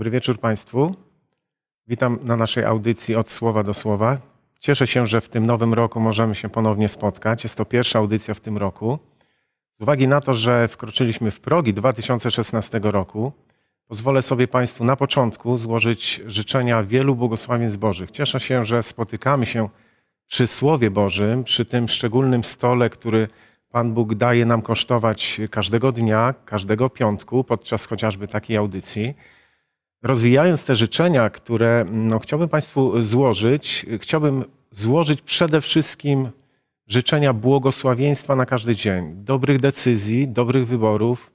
[0.00, 0.94] Dobry wieczór Państwu.
[1.86, 4.18] Witam na naszej audycji od słowa do słowa.
[4.60, 7.44] Cieszę się, że w tym nowym roku możemy się ponownie spotkać.
[7.44, 8.98] Jest to pierwsza audycja w tym roku.
[9.78, 13.32] Z uwagi na to, że wkroczyliśmy w progi 2016 roku,
[13.86, 18.10] pozwolę sobie Państwu na początku złożyć życzenia wielu błogosławieństw Bożych.
[18.10, 19.68] Cieszę się, że spotykamy się
[20.26, 23.28] przy Słowie Bożym, przy tym szczególnym stole, który
[23.70, 29.14] Pan Bóg daje nam kosztować każdego dnia, każdego piątku, podczas chociażby takiej audycji.
[30.02, 36.28] Rozwijając te życzenia, które no, chciałbym Państwu złożyć, chciałbym złożyć przede wszystkim
[36.86, 41.30] życzenia błogosławieństwa na każdy dzień, dobrych decyzji, dobrych wyborów,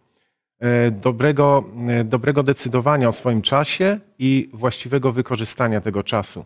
[0.59, 6.45] e, dobrego, e, dobrego decydowania o swoim czasie i właściwego wykorzystania tego czasu.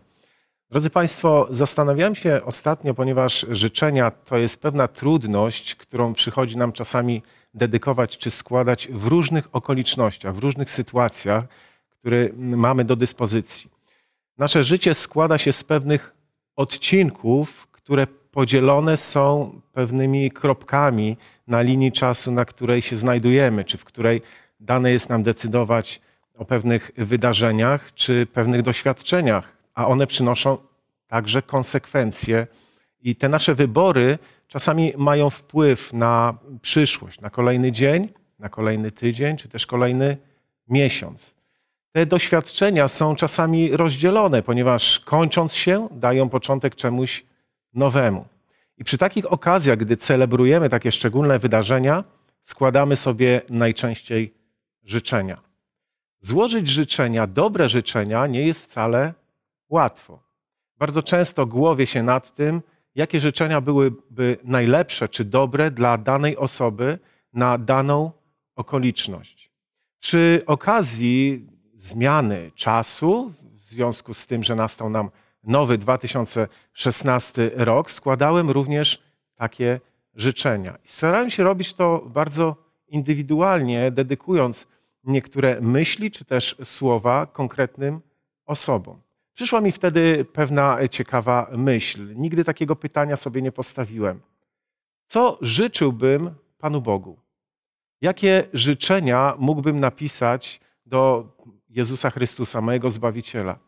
[0.71, 7.21] Drodzy Państwo, zastanawiałem się ostatnio, ponieważ życzenia to jest pewna trudność, którą przychodzi nam czasami
[7.54, 11.43] dedykować czy składać w różnych okolicznościach, w różnych sytuacjach,
[11.99, 13.69] które mamy do dyspozycji.
[14.37, 16.13] Nasze życie składa się z pewnych
[16.55, 23.85] odcinków, które podzielone są pewnymi kropkami na linii czasu, na której się znajdujemy, czy w
[23.85, 24.21] której
[24.59, 26.01] dane jest nam decydować
[26.37, 30.57] o pewnych wydarzeniach, czy pewnych doświadczeniach, a one przynoszą
[31.07, 32.47] także konsekwencje.
[33.01, 39.37] I te nasze wybory czasami mają wpływ na przyszłość, na kolejny dzień, na kolejny tydzień,
[39.37, 40.17] czy też kolejny
[40.70, 41.38] miesiąc.
[41.91, 47.26] Te doświadczenia są czasami rozdzielone, ponieważ kończąc się, dają początek czemuś
[47.73, 48.26] nowemu.
[48.77, 52.04] I przy takich okazjach, gdy celebrujemy takie szczególne wydarzenia,
[52.41, 54.34] składamy sobie najczęściej
[54.84, 55.41] życzenia.
[56.21, 59.13] Złożyć życzenia, dobre życzenia, nie jest wcale
[59.70, 60.23] łatwo.
[60.77, 62.62] Bardzo często głowię się nad tym,
[62.95, 67.00] jakie życzenia byłyby najlepsze czy dobre dla danej osoby
[67.33, 68.11] na daną
[68.56, 69.51] okoliczność.
[70.00, 71.48] Przy okazji
[71.79, 75.09] zmiany czasu, w związku z tym, że nastał nam
[75.44, 79.03] nowy 2016 rok, składałem również
[79.35, 79.79] takie
[80.16, 80.78] życzenia.
[80.85, 82.56] I starałem się robić to bardzo
[82.88, 84.68] indywidualnie, dedykując
[85.03, 88.01] niektóre myśli czy też słowa konkretnym
[88.45, 89.01] osobom.
[89.34, 92.16] Przyszła mi wtedy pewna ciekawa myśl.
[92.16, 94.19] Nigdy takiego pytania sobie nie postawiłem.
[95.07, 97.19] Co życzyłbym Panu Bogu?
[98.01, 101.31] Jakie życzenia mógłbym napisać do
[101.69, 103.59] Jezusa Chrystusa, mojego Zbawiciela?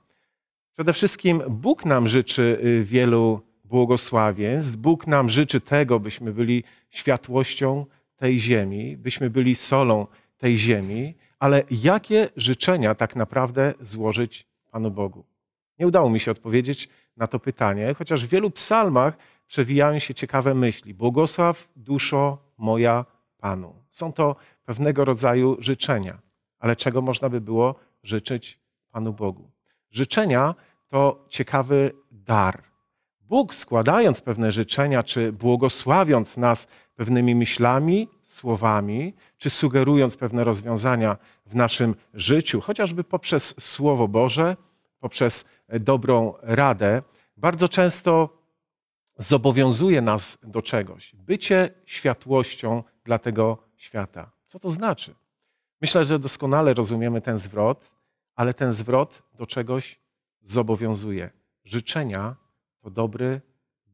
[0.74, 4.76] Przede wszystkim Bóg nam życzy y, wielu błogosławieństw.
[4.76, 7.86] Bóg nam życzy tego, byśmy byli światłością
[8.16, 10.08] tej ziemi, byśmy byli solą
[10.38, 15.26] tej ziemi, ale jakie życzenia tak naprawdę złożyć Panu Bogu?
[15.80, 20.54] Nie udało mi się odpowiedzieć na to pytanie, chociaż w wielu psalmach przewijają się ciekawe
[20.54, 20.94] myśli.
[20.94, 23.06] Błogosław duszo moja
[23.38, 23.76] Panu.
[23.90, 24.36] Są to
[24.66, 26.22] pewnego rodzaju życzenia,
[26.60, 28.60] ale czego można by było życzyć
[28.92, 29.52] Panu Bogu?
[29.92, 30.56] Życzenia
[30.88, 32.64] to ciekawy dar.
[33.22, 41.56] Bóg składając pewne życzenia, czy błogosławiąc nas pewnymi myślami, słowami, czy sugerując pewne rozwiązania w
[41.56, 44.58] naszym życiu, chociażby poprzez Słowo Boże,
[45.00, 45.46] poprzez
[45.80, 47.02] dobrą radę,
[47.38, 48.30] bardzo często
[49.18, 51.16] zobowiązuje nas do czegoś.
[51.16, 54.32] Bycie światłością dla tego świata.
[54.46, 55.16] Co to znaczy?
[55.82, 57.92] Myślę, że doskonale rozumiemy ten zwrot,
[58.36, 60.00] ale ten zwrot do czegoś
[60.42, 61.30] zobowiązuje.
[61.64, 62.36] Życzenia
[62.82, 63.42] to dobry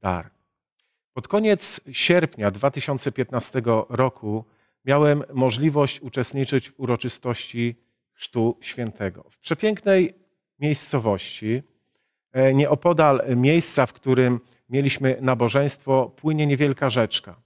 [0.02, 0.30] dar.
[1.14, 4.46] Pod koniec sierpnia 2015 roku
[4.86, 7.76] miałem możliwość uczestniczyć w uroczystości
[8.14, 9.24] Chrztu Świętego.
[9.30, 10.14] W przepięknej
[10.60, 11.64] miejscowości,
[12.32, 14.40] e, nieopodal miejsca, w którym
[14.70, 17.42] mieliśmy nabożeństwo, płynie niewielka rzeczka.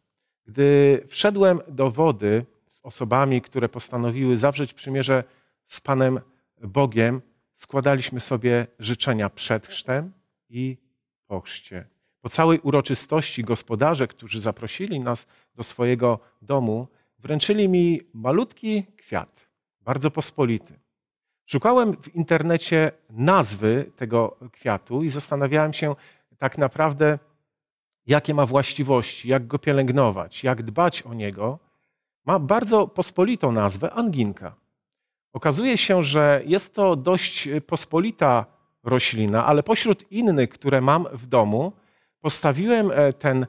[0.45, 5.23] Gdy wszedłem do wody z osobami, które postanowiły zawrzeć przymierze
[5.65, 6.19] z Panem
[6.61, 7.21] Bogiem,
[7.55, 10.11] składaliśmy sobie życzenia przed chrztem
[10.49, 10.77] i
[11.27, 11.87] po chrzcie.
[12.21, 16.87] Po całej uroczystości gospodarze, którzy zaprosili nas do swojego domu,
[17.19, 19.49] wręczyli mi malutki kwiat,
[19.81, 20.79] bardzo pospolity.
[21.45, 25.95] Szukałem w internecie nazwy tego kwiatu i zastanawiałem się
[26.37, 27.19] tak naprawdę,
[28.05, 31.70] jakie ma właściwości, jak go pielęgnować, jak dbać o niego.
[32.25, 34.55] Ma bardzo pospolitą nazwę anginka.
[35.33, 38.45] Okazuje się, że jest to dość pospolita
[38.83, 41.73] roślina, ale pośród innych, które mam w domu,
[42.21, 43.45] postawiłem e, ten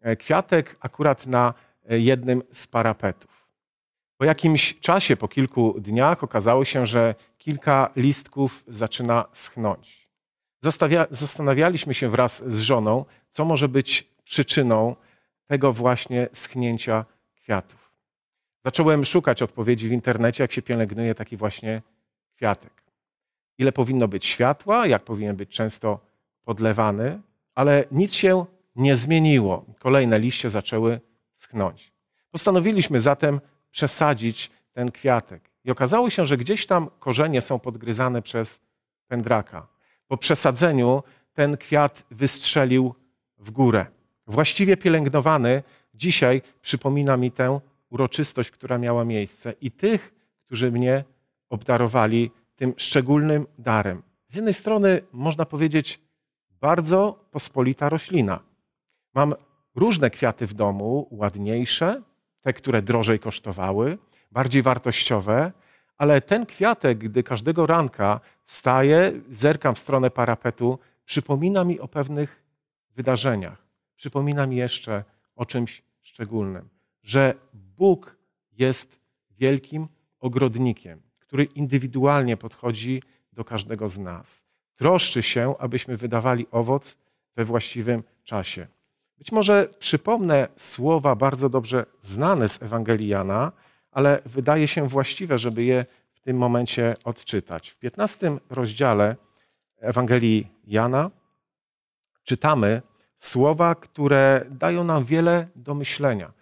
[0.00, 1.54] e, kwiatek akurat na
[1.88, 3.48] e, jednym z parapetów.
[4.16, 10.08] Po jakimś czasie, po kilku dniach, okazało się, że kilka listków zaczyna schnąć.
[11.10, 14.96] Zastanawialiśmy się wraz z żoną, co może być przyczyną
[15.46, 17.85] tego właśnie schnięcia kwiatów.
[18.66, 21.82] Zacząłem szukać odpowiedzi w internecie, jak się pielęgnuje taki właśnie
[22.36, 22.82] kwiatek.
[23.58, 26.00] ile powinno być światła, jak powinien być często
[26.44, 27.20] podlewany,
[27.54, 28.44] ale nic się
[28.76, 29.64] nie zmieniło.
[29.78, 31.00] Kolejne liście zaczęły
[31.34, 31.92] schnąć.
[32.30, 33.40] Postanowiliśmy zatem
[33.70, 35.50] przesadzić ten kwiatek.
[35.64, 38.60] I okazało się, że gdzieś tam korzenie są podgryzane przez
[39.08, 39.66] pędraka.
[40.06, 41.02] Po przesadzeniu
[41.34, 42.94] ten kwiat wystrzelił
[43.38, 43.86] w górę.
[44.26, 45.62] Właściwie pielęgnowany,
[45.94, 47.60] dzisiaj przypomina mi tę
[47.96, 50.14] uroczystość, która miała miejsce i tych,
[50.44, 51.04] którzy mnie
[51.50, 54.02] obdarowali tym szczególnym darem.
[54.28, 56.00] Z jednej strony można powiedzieć
[56.60, 58.40] bardzo pospolita roślina.
[59.14, 59.34] Mam
[59.74, 62.02] różne kwiaty w domu, ładniejsze,
[62.40, 63.98] te, które drożej kosztowały,
[64.32, 65.52] bardziej wartościowe,
[65.98, 72.42] ale ten kwiatek, gdy każdego ranka wstaję, zerkam w stronę parapetu, przypomina mi o pewnych
[72.96, 73.66] wydarzeniach.
[73.96, 75.04] Przypomina mi jeszcze
[75.36, 76.68] o czymś szczególnym,
[77.06, 78.16] że Bóg
[78.52, 79.00] jest
[79.30, 79.88] wielkim
[80.20, 84.44] ogrodnikiem, który indywidualnie podchodzi do każdego z nas.
[84.74, 86.96] Troszczy się, abyśmy wydawali owoc
[87.36, 88.66] we właściwym czasie.
[89.18, 93.52] Być może przypomnę słowa bardzo dobrze znane z Ewangelii Jana,
[93.90, 97.70] ale wydaje się właściwe, żeby je w tym momencie odczytać.
[97.70, 99.16] W 15 rozdziale
[99.78, 101.10] Ewangelii Jana
[102.24, 102.82] czytamy
[103.16, 106.35] słowa, które dają nam wiele do myślenia.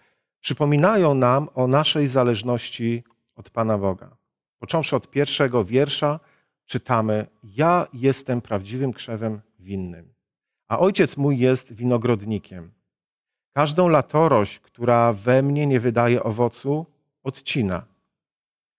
[0.45, 3.03] Przypominają nam o naszej zależności
[3.35, 4.17] od Pana Boga.
[4.59, 6.19] Począwszy od pierwszego wiersza,
[6.65, 10.13] czytamy: Ja jestem prawdziwym krzewem winnym,
[10.67, 12.71] a ojciec mój jest winogrodnikiem.
[13.53, 16.85] Każdą latorość, która we mnie nie wydaje owocu,
[17.23, 17.85] odcina,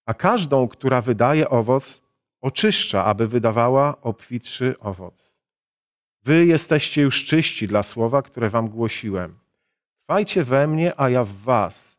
[0.07, 2.03] a każdą, która wydaje owoc,
[2.41, 5.43] oczyszcza, aby wydawała obfitszy owoc.
[6.25, 9.46] Wy jesteście już czyści dla słowa, które wam głosiłem.
[10.07, 11.99] Trwajcie we mnie, a ja w was.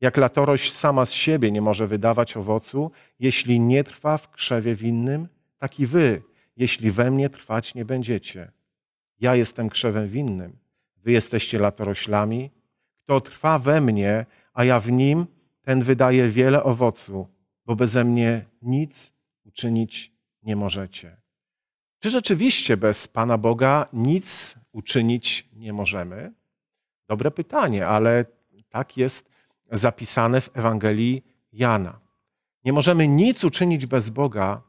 [0.00, 5.28] Jak latorość sama z siebie nie może wydawać owocu, jeśli nie trwa w krzewie winnym,
[5.58, 6.22] tak i wy,
[6.56, 8.52] jeśli we mnie trwać nie będziecie.
[9.20, 10.58] Ja jestem krzewem winnym,
[10.96, 12.50] wy jesteście latoroślami.
[13.04, 15.26] Kto trwa we mnie, a ja w nim,
[15.62, 17.28] ten wydaje wiele owocu,
[17.66, 19.12] bo beze mnie nic
[19.44, 20.12] uczynić
[20.42, 21.16] nie możecie.
[21.98, 26.32] Czy rzeczywiście bez Pana Boga nic uczynić nie możemy?
[27.08, 28.24] Dobre pytanie, ale
[28.68, 29.30] tak jest
[29.70, 32.00] zapisane w Ewangelii Jana.
[32.64, 34.62] Nie możemy nic uczynić bez Boga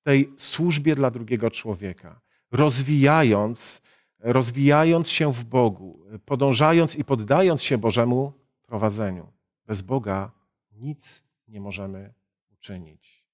[0.00, 3.82] w tej służbie dla drugiego człowieka, rozwijając,
[4.18, 8.32] rozwijając się w Bogu, podążając i poddając się Bożemu
[8.66, 9.32] prowadzeniu.
[9.66, 10.30] Bez Boga
[10.72, 12.14] nic nie możemy
[12.52, 13.24] uczynić.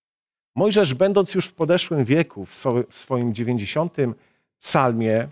[0.54, 3.96] Mojżesz, będąc już w podeszłym wieku, w swoim 90.
[4.58, 5.28] psalmie,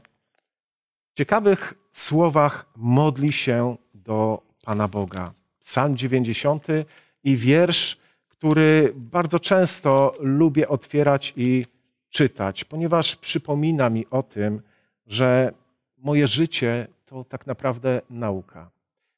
[1.17, 5.33] ciekawych słowach modli się do Pana Boga.
[5.61, 6.67] Psalm 90
[7.25, 7.99] i wiersz,
[8.29, 11.67] który bardzo często lubię otwierać i
[12.11, 14.63] czytać, ponieważ przypomina mi o tym,
[15.07, 15.53] że
[15.99, 18.71] moje życie to tak naprawdę nauka.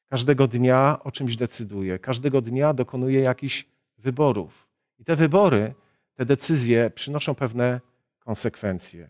[0.09, 3.65] Każdego dnia o czymś decyduję, każdego dnia dokonuję jakichś
[3.97, 4.67] wyborów.
[4.99, 5.73] I te wybory,
[6.15, 7.81] te decyzje przynoszą pewne
[8.19, 9.09] konsekwencje.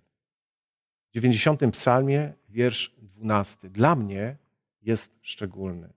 [1.10, 1.62] W 90.
[1.72, 3.70] psalmie, wiersz 12.
[3.70, 4.36] Dla mnie
[4.82, 5.94] jest szczególny.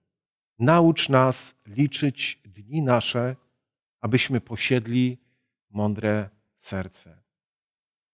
[0.59, 3.35] Naucz nas liczyć dni nasze,
[4.01, 5.17] abyśmy posiedli
[5.69, 7.17] mądre serce.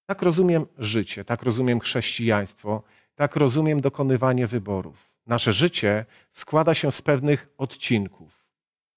[0.05, 2.83] Tak rozumiem życie, tak rozumiem chrześcijaństwo,
[3.15, 5.11] tak rozumiem dokonywanie wyborów.
[5.25, 8.45] Nasze życie składa się z pewnych odcinków.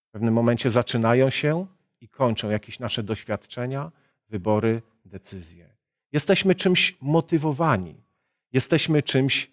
[0.09, 1.67] W pewnym momencie zaczynają się
[2.01, 3.93] i kończą jakieś nasze doświadczenia,
[4.29, 5.82] wybory, decyzje.
[6.13, 7.95] Jesteśmy czymś motywowani,
[8.53, 9.51] jesteśmy czymś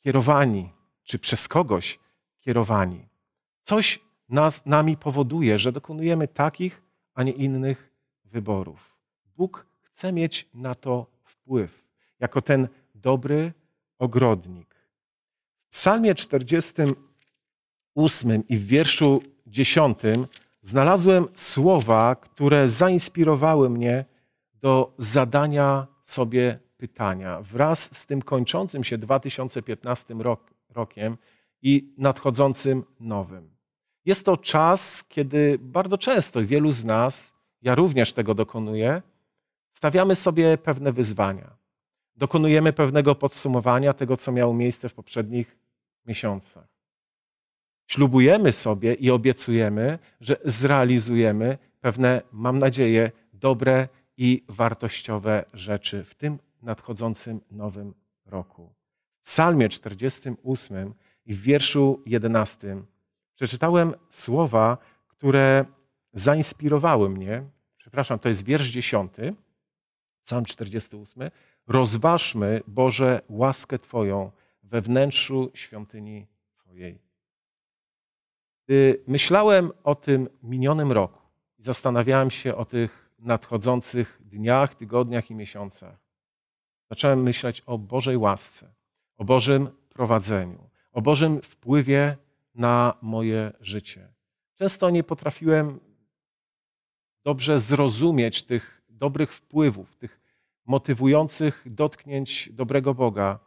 [0.00, 0.72] kierowani,
[1.04, 1.98] czy przez kogoś
[2.40, 3.08] kierowani.
[3.62, 6.82] Coś nas, nami powoduje, że dokonujemy takich,
[7.14, 7.90] a nie innych
[8.24, 8.96] wyborów.
[9.36, 11.84] Bóg chce mieć na to wpływ,
[12.20, 13.52] jako ten dobry
[13.98, 14.76] ogrodnik.
[15.66, 19.98] W Psalmie 48 i w wierszu 10
[20.62, 24.04] znalazłem słowa, które zainspirowały mnie
[24.60, 27.42] do zadania sobie pytania.
[27.42, 31.16] Wraz z tym kończącym się 2015 rok, rokiem
[31.62, 33.56] i nadchodzącym nowym.
[34.04, 39.02] Jest to czas, kiedy bardzo często wielu z nas, ja również tego dokonuję,
[39.72, 41.56] stawiamy sobie pewne wyzwania.
[42.16, 45.56] Dokonujemy pewnego podsumowania tego, co miało miejsce w poprzednich
[46.06, 46.68] miesiącach.
[47.86, 56.38] Ślubujemy sobie i obiecujemy, że zrealizujemy pewne, mam nadzieję, dobre i wartościowe rzeczy w tym
[56.62, 57.94] nadchodzącym nowym
[58.26, 58.74] roku.
[59.22, 60.94] W Psalmie 48
[61.26, 62.82] i w wierszu 11
[63.34, 65.64] przeczytałem słowa, które
[66.12, 67.44] zainspirowały mnie.
[67.76, 69.12] Przepraszam, to jest wiersz 10.
[70.22, 71.30] Psalm 48.
[71.66, 74.30] Rozważmy, Boże, łaskę Twoją
[74.62, 76.98] we wnętrzu świątyni Twojej.
[78.64, 81.20] Gdy myślałem o tym minionym roku
[81.58, 85.98] i zastanawiałem się o tych nadchodzących dniach, tygodniach i miesiącach,
[86.90, 88.74] zacząłem myśleć o Bożej łasce,
[89.16, 92.16] o Bożym prowadzeniu, o Bożym wpływie
[92.54, 94.08] na moje życie.
[94.54, 95.80] Często nie potrafiłem
[97.24, 100.20] dobrze zrozumieć tych dobrych wpływów, tych
[100.66, 103.38] motywujących dotknięć dobrego Boga.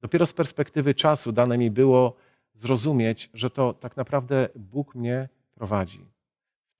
[0.00, 2.16] Dopiero z perspektywy czasu dane mi było
[2.54, 6.06] zrozumieć, że to tak naprawdę Bóg mnie prowadzi.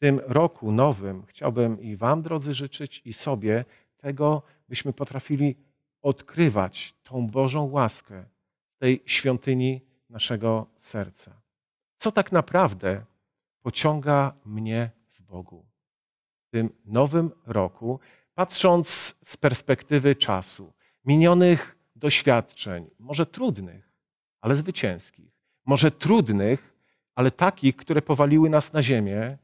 [0.01, 3.65] Tym roku nowym chciałbym i Wam, drodzy, życzyć, i sobie
[3.97, 5.57] tego, byśmy potrafili
[6.03, 8.25] odkrywać tą Bożą łaskę
[8.77, 9.81] w tej świątyni
[10.11, 11.41] naszego serca.
[11.97, 13.05] Co tak naprawdę
[13.63, 15.67] pociąga mnie w Bogu?
[16.47, 18.01] W tym nowym roku,
[18.35, 20.73] patrząc z perspektywy czasu,
[21.05, 23.93] minionych doświadczeń, może trudnych,
[24.41, 25.31] ale zwycięskich,
[25.67, 26.75] może trudnych,
[27.15, 29.39] ale takich, które powaliły nas na ziemię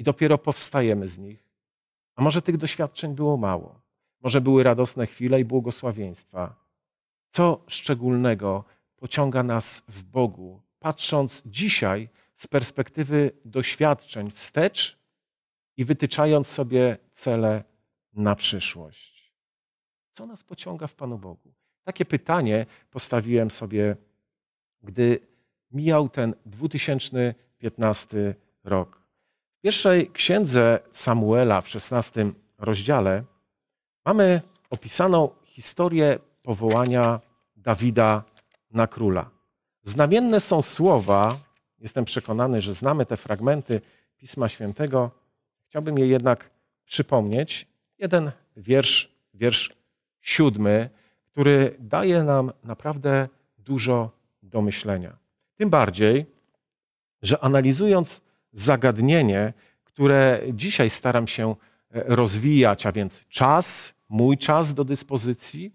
[0.00, 1.50] i dopiero powstajemy z nich.
[2.14, 3.80] A może tych doświadczeń było mało,
[4.20, 6.54] może były radosne chwile i błogosławieństwa.
[7.30, 8.64] Co szczególnego
[8.96, 14.98] pociąga nas w Bogu, patrząc dzisiaj z perspektywy doświadczeń wstecz
[15.76, 17.64] i wytyczając sobie cele
[18.12, 19.34] na przyszłość.
[20.12, 21.52] Co nas pociąga w Panu Bogu?
[21.84, 23.96] Takie pytanie postawiłem sobie,
[24.82, 25.18] gdy
[25.70, 28.99] mijał ten 2015 rok.
[29.62, 33.24] Pierwszej księdze Samuela w 16 rozdziale
[34.04, 34.40] mamy
[34.70, 37.20] opisaną historię powołania
[37.56, 38.24] Dawida
[38.70, 39.30] na króla.
[39.82, 41.36] Znamienne są słowa,
[41.78, 43.80] jestem przekonany, że znamy te fragmenty
[44.16, 45.10] Pisma Świętego.
[45.68, 46.50] Chciałbym je jednak
[46.84, 47.66] przypomnieć.
[47.98, 49.72] Jeden wiersz, wiersz
[50.20, 50.90] siódmy,
[51.26, 54.10] który daje nam naprawdę dużo
[54.42, 55.16] do myślenia.
[55.56, 56.26] Tym bardziej,
[57.22, 59.52] że analizując zagadnienie,
[59.84, 61.54] które dzisiaj staram się e,
[61.90, 65.72] rozwijać, a więc czas, mój czas do dyspozycji,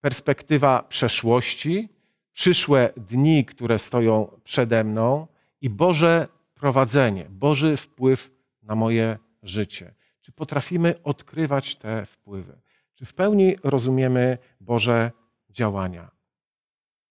[0.00, 1.88] perspektywa przeszłości,
[2.32, 5.26] przyszłe dni, które stoją przede mną
[5.60, 8.30] i Boże prowadzenie, Boży wpływ
[8.62, 9.94] na moje życie.
[10.20, 12.60] Czy potrafimy odkrywać te wpływy?
[12.94, 15.10] Czy w pełni rozumiemy Boże
[15.50, 16.10] działania?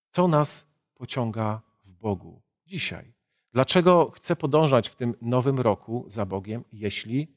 [0.09, 3.13] Co nas pociąga w Bogu dzisiaj?
[3.53, 7.27] Dlaczego chcę podążać w tym nowym roku za Bogiem, jeśli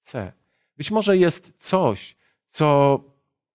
[0.00, 0.32] chcę?
[0.76, 2.16] Być może jest coś,
[2.48, 3.00] co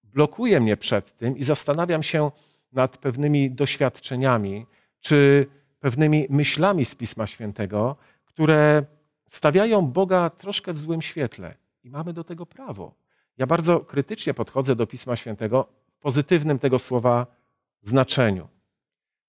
[0.04, 2.32] blokuje mnie przed tym i zastanawiam się
[2.72, 4.66] nad pewnymi doświadczeniami
[5.00, 5.48] czy
[5.80, 8.86] pewnymi myślami z Pisma Świętego, które
[9.30, 12.96] stawiają Boga troszkę w złym świetle i mamy do tego prawo.
[13.38, 17.28] Ja bardzo krytycznie podchodzę do Pisma Świętego w pozytywnym tego słowa
[17.82, 18.48] znaczeniu.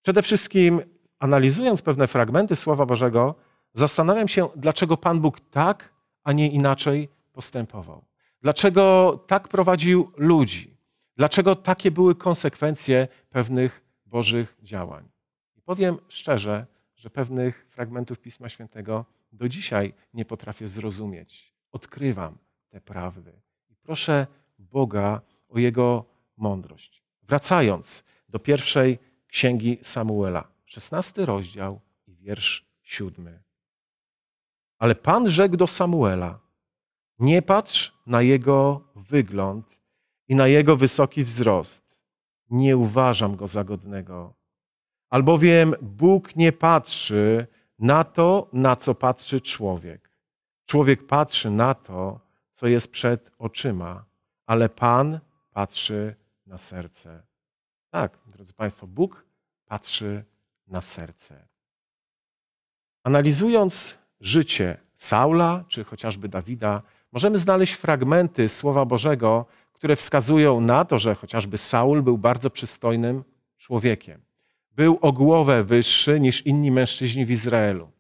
[0.03, 0.83] Przede wszystkim,
[1.19, 3.35] analizując pewne fragmenty Słowa Bożego,
[3.75, 5.95] zastanawiam się, dlaczego Pan Bóg tak,
[6.25, 8.05] a nie inaczej postępował.
[8.43, 10.77] Dlaczego tak prowadził ludzi?
[11.17, 15.09] Dlaczego takie były konsekwencje pewnych Bożych działań?
[15.57, 16.67] I powiem szczerze,
[16.97, 21.55] że pewnych fragmentów Pisma Świętego do dzisiaj nie potrafię zrozumieć.
[21.73, 22.39] Odkrywam
[22.71, 23.33] te prawdy.
[23.71, 24.27] I proszę
[24.59, 26.05] Boga o Jego
[26.37, 27.03] mądrość.
[27.23, 33.43] Wracając do pierwszej księgi Samuela, szesnasty rozdział i wiersz siódmy.
[34.79, 36.39] Ale Pan rzekł do Samuela:
[37.19, 39.81] Nie patrz na jego wygląd
[40.29, 41.85] i na jego wysoki wzrost.
[42.51, 44.35] Nie uważam go za godnego.
[45.11, 47.47] Albowiem Bóg nie patrzy
[47.79, 50.11] na to, na co patrzy człowiek.
[50.67, 52.21] Człowiek patrzy na to,
[52.53, 54.05] co jest przed oczyma,
[54.47, 55.21] ale Pan
[55.53, 56.17] patrzy
[56.47, 57.23] na serce.
[57.91, 59.27] Tak, drodzy Państwo, Bóg
[59.67, 60.25] patrzy
[60.67, 61.49] na serce.
[63.05, 70.99] Analizując życie Saula czy chociażby Dawida, możemy znaleźć fragmenty Słowa Bożego, które wskazują na to,
[70.99, 73.25] że chociażby Saul był bardzo przystojnym
[73.59, 74.21] człowiekiem.
[74.73, 77.91] Był o głowę wyższy niż inni mężczyźni w Izraelu.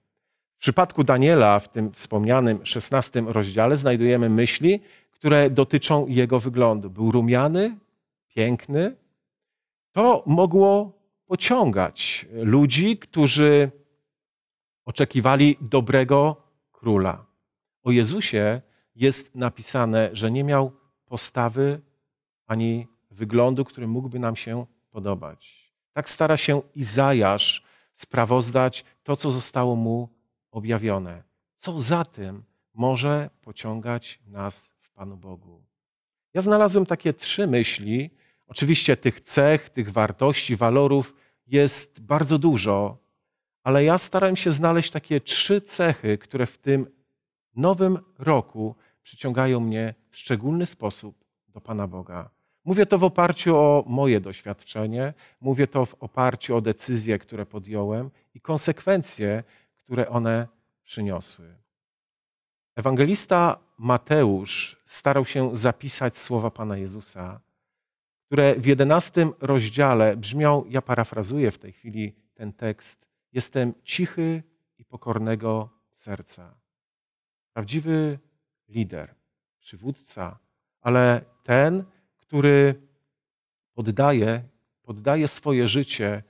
[0.56, 4.80] W przypadku Daniela, w tym wspomnianym szesnastym rozdziale, znajdujemy myśli,
[5.11, 6.90] które dotyczą jego wyglądu.
[6.90, 7.76] Był rumiany,
[8.28, 8.97] piękny.
[9.92, 10.93] To mogło
[11.26, 13.71] pociągać ludzi, którzy
[14.85, 17.26] oczekiwali dobrego króla.
[17.83, 18.61] O Jezusie
[18.95, 20.73] jest napisane, że nie miał
[21.07, 21.81] postawy
[22.47, 25.73] ani wyglądu, który mógłby nam się podobać.
[25.93, 27.64] Tak stara się Izajasz
[27.95, 30.09] sprawozdać to, co zostało mu
[30.50, 31.23] objawione.
[31.57, 32.43] Co za tym
[32.75, 35.64] może pociągać nas w Panu Bogu?
[36.35, 38.11] Ja znalazłem takie trzy myśli.
[38.46, 41.14] Oczywiście tych cech, tych wartości, walorów
[41.46, 42.98] jest bardzo dużo,
[43.62, 46.86] ale ja starałem się znaleźć takie trzy cechy, które w tym
[47.56, 52.30] nowym roku przyciągają mnie w szczególny sposób do Pana Boga.
[52.64, 58.10] Mówię to w oparciu o moje doświadczenie, mówię to w oparciu o decyzje, które podjąłem
[58.34, 59.44] i konsekwencje,
[59.76, 60.48] które one
[60.84, 61.54] przyniosły.
[62.76, 67.40] Ewangelista Mateusz starał się zapisać słowa Pana Jezusa,
[68.34, 74.42] które w jedenastym rozdziale brzmią, ja parafrazuję w tej chwili ten tekst, jestem cichy
[74.78, 76.54] i pokornego serca.
[77.52, 78.18] Prawdziwy
[78.68, 79.14] lider,
[79.58, 80.38] przywódca,
[80.80, 81.84] ale ten,
[82.16, 82.74] który
[83.74, 84.42] poddaje,
[84.82, 86.22] poddaje swoje życie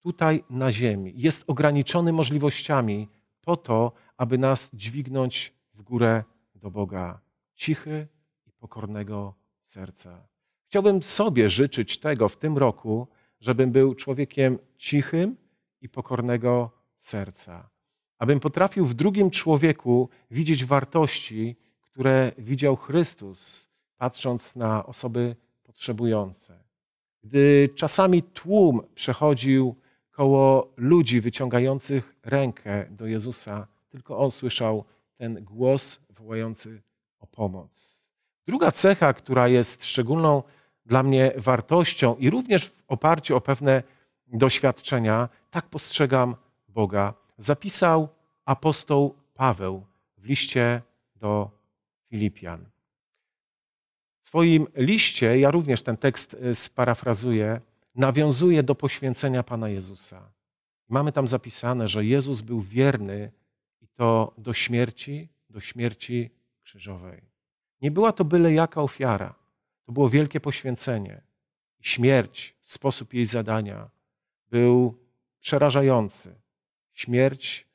[0.00, 3.08] tutaj na ziemi, jest ograniczony możliwościami
[3.40, 7.20] po to, aby nas dźwignąć w górę do Boga.
[7.54, 8.08] Cichy
[8.46, 10.37] i pokornego serca.
[10.68, 13.08] Chciałbym sobie życzyć tego w tym roku,
[13.40, 15.36] żebym był człowiekiem cichym
[15.80, 17.70] i pokornego serca.
[18.18, 26.64] Abym potrafił w drugim człowieku widzieć wartości, które widział Chrystus, patrząc na osoby potrzebujące.
[27.24, 29.76] Gdy czasami tłum przechodził
[30.10, 34.84] koło ludzi wyciągających rękę do Jezusa, tylko on słyszał
[35.16, 36.82] ten głos wołający
[37.20, 37.98] o pomoc.
[38.46, 40.42] Druga cecha, która jest szczególną
[40.88, 43.82] dla mnie wartością i również w oparciu o pewne
[44.26, 46.36] doświadczenia, tak postrzegam
[46.68, 48.08] Boga, zapisał
[48.44, 50.82] apostoł Paweł w liście
[51.16, 51.50] do
[52.08, 52.64] Filipian.
[54.22, 57.60] W swoim liście, ja również ten tekst y, sparafrazuję,
[57.94, 60.22] nawiązuje do poświęcenia Pana Jezusa.
[60.88, 63.30] Mamy tam zapisane, że Jezus był wierny
[63.80, 66.30] i to do śmierci, do śmierci
[66.62, 67.20] krzyżowej.
[67.82, 69.34] Nie była to byle jaka ofiara.
[69.88, 71.20] To było wielkie poświęcenie.
[71.80, 73.90] Śmierć, sposób jej zadania
[74.50, 74.98] był
[75.40, 76.34] przerażający.
[76.92, 77.66] Śmierć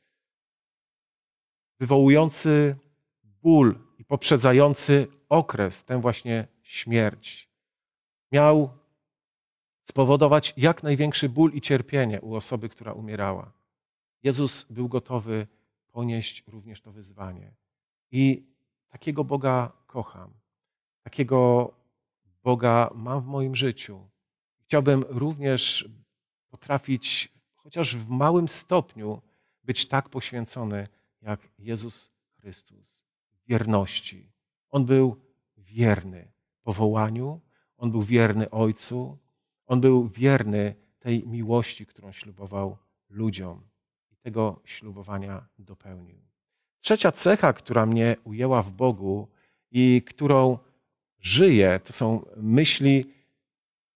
[1.80, 2.76] wywołujący
[3.24, 7.50] ból i poprzedzający okres, tę właśnie śmierć.
[8.32, 8.70] Miał
[9.84, 13.52] spowodować jak największy ból i cierpienie u osoby, która umierała.
[14.24, 15.48] Jezus był gotowy
[15.92, 17.54] ponieść również to wyzwanie.
[18.12, 18.46] I
[18.90, 20.30] takiego Boga kocham.
[21.04, 21.74] Takiego
[22.44, 24.10] Boga mam w moim życiu.
[24.62, 25.90] Chciałbym również
[26.50, 29.22] potrafić, chociaż w małym stopniu,
[29.64, 30.88] być tak poświęcony
[31.22, 33.04] jak Jezus Chrystus.
[33.48, 34.32] Wierności.
[34.70, 35.22] On był
[35.58, 36.32] wierny
[36.64, 37.42] powołaniu,
[37.78, 39.18] on był wierny Ojcu,
[39.66, 42.78] on był wierny tej miłości, którą ślubował
[43.10, 43.62] ludziom
[44.12, 46.22] i tego ślubowania dopełnił.
[46.82, 49.28] Trzecia cecha, która mnie ujęła w Bogu
[49.72, 50.58] i którą
[51.24, 53.06] żyję, to są myśli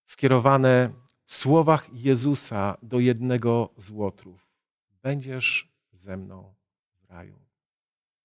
[0.06, 0.90] skierowane
[1.26, 4.48] w słowach Jezusa do jednego z łotrów.
[5.02, 6.54] Będziesz ze mną
[6.96, 7.40] w raju.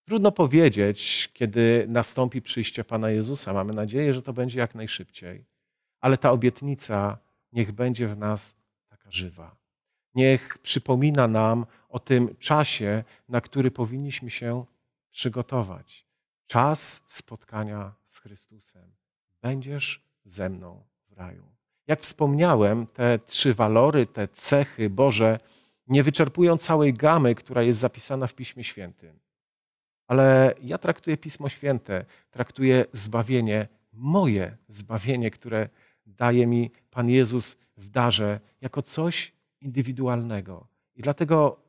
[0.04, 3.52] Trudno powiedzieć, kiedy nastąpi przyjście Pana Jezusa.
[3.52, 5.44] Mamy nadzieję, że to będzie jak najszybciej,
[6.00, 7.18] ale ta obietnica
[7.52, 8.56] niech będzie w nas
[8.88, 9.56] taka żywa.
[10.14, 14.64] Niech przypomina nam o tym czasie, na który powinniśmy się
[15.10, 16.11] przygotować.
[16.52, 18.92] Czas spotkania z Chrystusem.
[19.42, 21.44] Będziesz ze mną w raju.
[21.86, 25.38] Jak wspomniałem, te trzy walory, te cechy Boże
[25.86, 29.18] nie wyczerpują całej gamy, która jest zapisana w Piśmie Świętym.
[30.06, 35.68] Ale ja traktuję Pismo Święte, traktuję zbawienie, moje zbawienie, które
[36.06, 40.66] daje mi Pan Jezus w darze, jako coś indywidualnego.
[40.94, 41.60] I dlatego,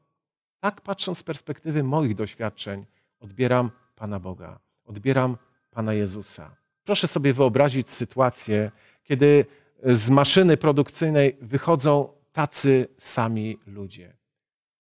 [0.60, 2.86] tak patrząc z perspektywy moich doświadczeń,
[3.20, 5.38] odbieram Pana Boga, odbieram
[5.72, 6.56] Pana Jezusa.
[6.84, 8.72] Proszę sobie wyobrazić sytuację,
[9.04, 9.46] kiedy
[9.84, 14.14] z maszyny produkcyjnej wychodzą tacy sami ludzie.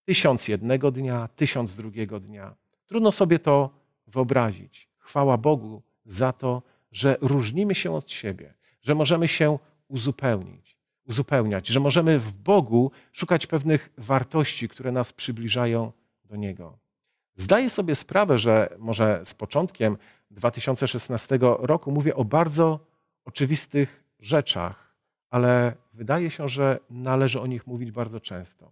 [0.05, 2.55] Tysiąc jednego dnia, tysiąc drugiego dnia.
[2.85, 3.69] Trudno sobie to
[4.07, 4.89] wyobrazić.
[4.97, 6.61] Chwała Bogu za to,
[6.91, 13.47] że różnimy się od siebie, że możemy się uzupełnić, uzupełniać, że możemy w Bogu szukać
[13.47, 15.91] pewnych wartości, które nas przybliżają
[16.25, 16.82] do Niego.
[17.35, 19.97] Zdaję sobie sprawę, że może z początkiem
[20.31, 22.79] 2016 roku mówię o bardzo
[23.25, 24.95] oczywistych rzeczach,
[25.29, 28.71] ale wydaje się, że należy o nich mówić bardzo często.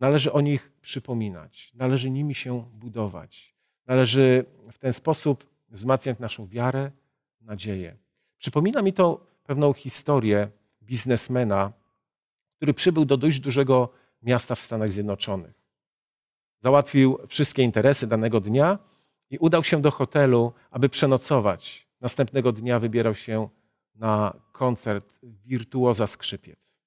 [0.00, 3.54] Należy o nich przypominać, należy nimi się budować.
[3.86, 6.90] Należy w ten sposób wzmacniać naszą wiarę,
[7.40, 7.96] nadzieję.
[8.38, 10.48] Przypomina mi to pewną historię
[10.82, 11.72] biznesmena,
[12.56, 13.88] który przybył do dość dużego
[14.22, 15.65] miasta w Stanach Zjednoczonych.
[16.62, 18.78] Załatwił wszystkie interesy danego dnia
[19.30, 21.86] i udał się do hotelu, aby przenocować.
[22.00, 23.48] następnego dnia wybierał się
[23.94, 26.78] na koncert wirtuoza skrzypiec.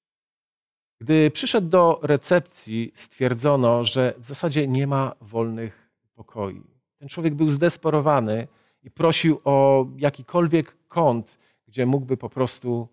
[1.02, 6.64] Gdy przyszedł do recepcji, stwierdzono, że w zasadzie nie ma wolnych pokoi.
[6.98, 8.48] Ten człowiek był zdesperowany
[8.84, 12.88] i prosił o jakikolwiek kąt, gdzie mógłby po prostu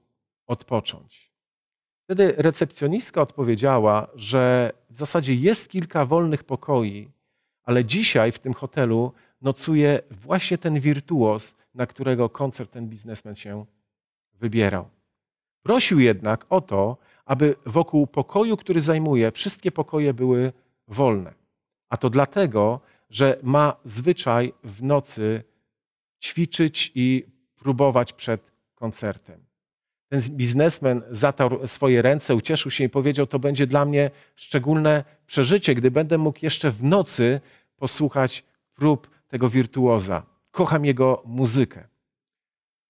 [0.47, 1.26] odpocząć.
[2.07, 7.11] Wtedy recepcjonistka odpowiedziała, że w zasadzie jest kilka wolnych pokoi,
[7.63, 13.67] ale dzisiaj w tym hotelu nocuje właśnie ten wirtuos, na którego koncert ten biznesmen się
[14.35, 14.89] wybierał.
[15.63, 20.53] Prosił jednak o to, aby wokół pokoju, który zajmuje, wszystkie pokoje były
[20.89, 21.35] wolne.
[21.89, 25.43] A to dlatego, że ma zwyczaj w nocy
[26.23, 27.25] ćwiczyć i
[27.57, 29.46] próbować przed koncertem.
[30.09, 35.75] Ten biznesmen zatarł swoje ręce, ucieszył się i powiedział: To będzie dla mnie szczególne przeżycie,
[35.75, 37.41] gdy będę mógł jeszcze w nocy
[37.77, 40.23] posłuchać prób tego wirtuoza.
[40.51, 41.89] Kocham jego muzykę.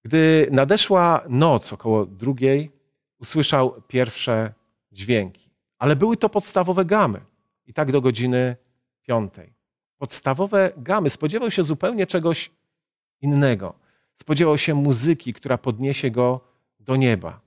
[0.04, 2.70] Gdy nadeszła noc około drugiej,
[3.18, 4.52] usłyszał pierwsze
[4.92, 7.20] dźwięki, ale były to podstawowe gamy.
[7.66, 8.56] I tak do godziny
[9.02, 9.52] piątej.
[9.98, 11.10] Podstawowe gamy.
[11.10, 12.50] Spodziewał się zupełnie czegoś
[13.20, 13.74] innego.
[14.14, 16.40] Spodziewał się muzyki, która podniesie go
[16.86, 17.40] do nieba.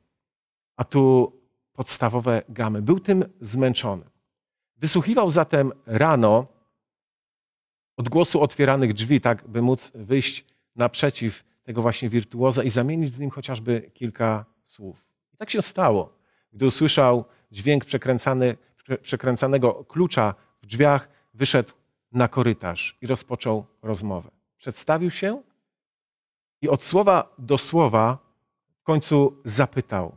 [0.78, 1.34] A tu
[1.74, 2.82] podstawowe gamy.
[2.82, 4.06] Był tym zmęczony.
[4.78, 6.48] Wysłuchiwał zatem rano
[7.98, 13.30] odgłosu otwieranych drzwi, tak by móc wyjść naprzeciw tego właśnie wirtuoza i zamienić z nim
[13.30, 15.06] chociażby kilka słów.
[15.34, 16.14] I tak się stało.
[16.54, 18.58] Gdy usłyszał dźwięk przekręcany,
[19.02, 21.74] przekręcanego klucza w drzwiach, wyszedł
[22.12, 24.32] na korytarz i rozpoczął rozmowę.
[24.58, 25.42] Przedstawił się
[26.62, 28.29] i od słowa do słowa
[28.90, 30.16] końcu zapytał: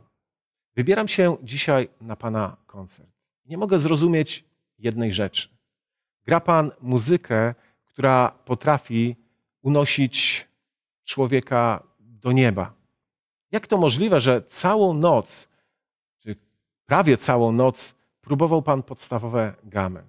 [0.75, 3.09] Wybieram się dzisiaj na pana koncert.
[3.45, 4.45] Nie mogę zrozumieć
[4.77, 5.49] jednej rzeczy.
[6.25, 7.55] Gra pan muzykę,
[7.85, 9.15] która potrafi
[9.61, 10.47] unosić
[11.03, 12.73] człowieka do nieba.
[13.51, 15.49] Jak to możliwe, że całą noc,
[16.19, 16.35] czy
[16.85, 20.03] prawie całą noc, próbował Pan podstawowe gamy?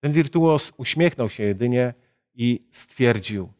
[0.00, 1.94] Ten wirtuos uśmiechnął się jedynie
[2.34, 3.52] i stwierdził: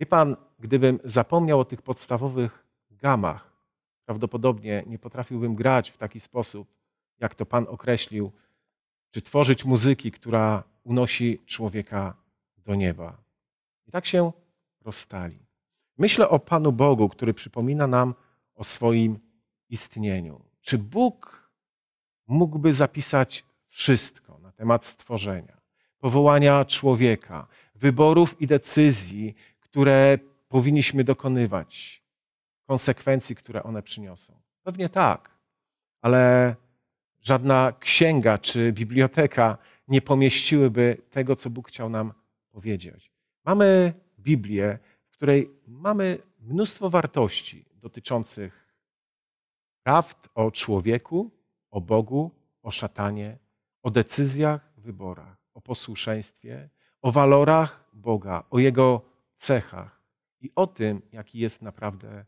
[0.00, 2.59] Wie Pan, gdybym zapomniał o tych podstawowych
[3.00, 3.52] gamach,
[4.04, 6.68] prawdopodobnie nie potrafiłbym grać w taki sposób,
[7.20, 8.32] jak to Pan określił,
[9.10, 12.14] czy tworzyć muzyki, która unosi człowieka
[12.58, 13.16] do nieba.
[13.86, 14.32] I tak się
[14.80, 15.38] rozstali.
[15.98, 18.14] Myślę o Panu Bogu, który przypomina nam
[18.54, 19.18] o swoim
[19.68, 20.40] istnieniu.
[20.60, 21.50] Czy Bóg
[22.26, 25.60] mógłby zapisać wszystko na temat stworzenia,
[25.98, 32.02] powołania człowieka, wyborów i decyzji, które powinniśmy dokonywać,
[32.70, 34.40] konsekwencji, które one przyniosą?
[34.62, 35.30] Pewnie tak,
[36.02, 36.56] ale
[37.20, 42.12] żadna księga czy biblioteka nie pomieściłyby tego, co Bóg chciał nam
[42.50, 43.12] powiedzieć.
[43.44, 44.78] Mamy Biblię,
[45.08, 48.74] w której mamy mnóstwo wartości dotyczących
[49.82, 51.30] prawd o człowieku,
[51.70, 52.30] o Bogu,
[52.62, 53.38] o szatanie,
[53.82, 56.70] o decyzjach, wyborach, o posłuszeństwie,
[57.02, 59.02] o walorach Boga, o Jego
[59.36, 60.02] cechach
[60.40, 62.24] i o tym, jaki jest naprawdę.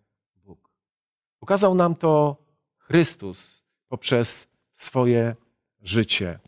[1.43, 2.37] Pokazał nam to
[2.79, 5.37] Chrystus poprzez swoje
[5.81, 6.39] życie.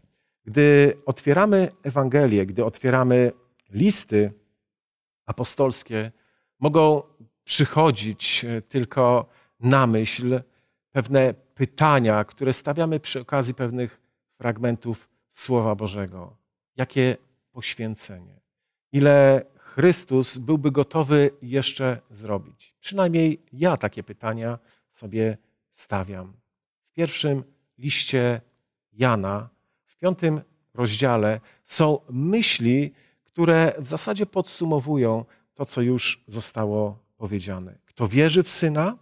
[0.45, 3.33] Gdy otwieramy Ewangelię, gdy otwieramy
[3.71, 4.33] listy
[5.27, 6.13] apostolskie,
[6.59, 7.03] mogą
[7.45, 9.27] przychodzić e, tylko
[9.61, 10.41] na myśl
[10.93, 14.01] pewne pytania, które stawiamy przy okazji pewnych
[14.37, 16.37] fragmentów Słowa Bożego.
[16.77, 17.17] Jakie
[17.53, 18.41] poświęcenie?
[18.93, 22.75] Ile Chrystus byłby gotowy jeszcze zrobić?
[22.81, 24.59] Przynajmniej ja takie pytania
[24.95, 25.39] sobie
[25.73, 26.33] stawiam.
[26.85, 27.45] W pierwszym
[27.79, 28.41] liście
[28.93, 29.49] Jana,
[29.85, 30.41] w piątym
[30.75, 32.93] rozdziale, są myśli,
[33.25, 37.79] które w zasadzie podsumowują to, co już zostało powiedziane.
[37.85, 38.97] Kto wierzy w Syna,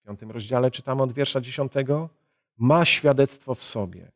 [0.00, 2.08] w piątym rozdziale czytamy od wiersza dziesiątego,
[2.58, 4.12] ma świadectwo w sobie.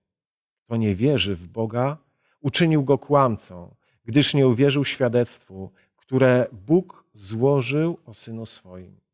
[0.65, 1.97] Kto nie wierzy w Boga,
[2.41, 9.06] uczynił go kłamcą, gdyż nie uwierzył świadectwu, które Bóg złożył o Synu swoim.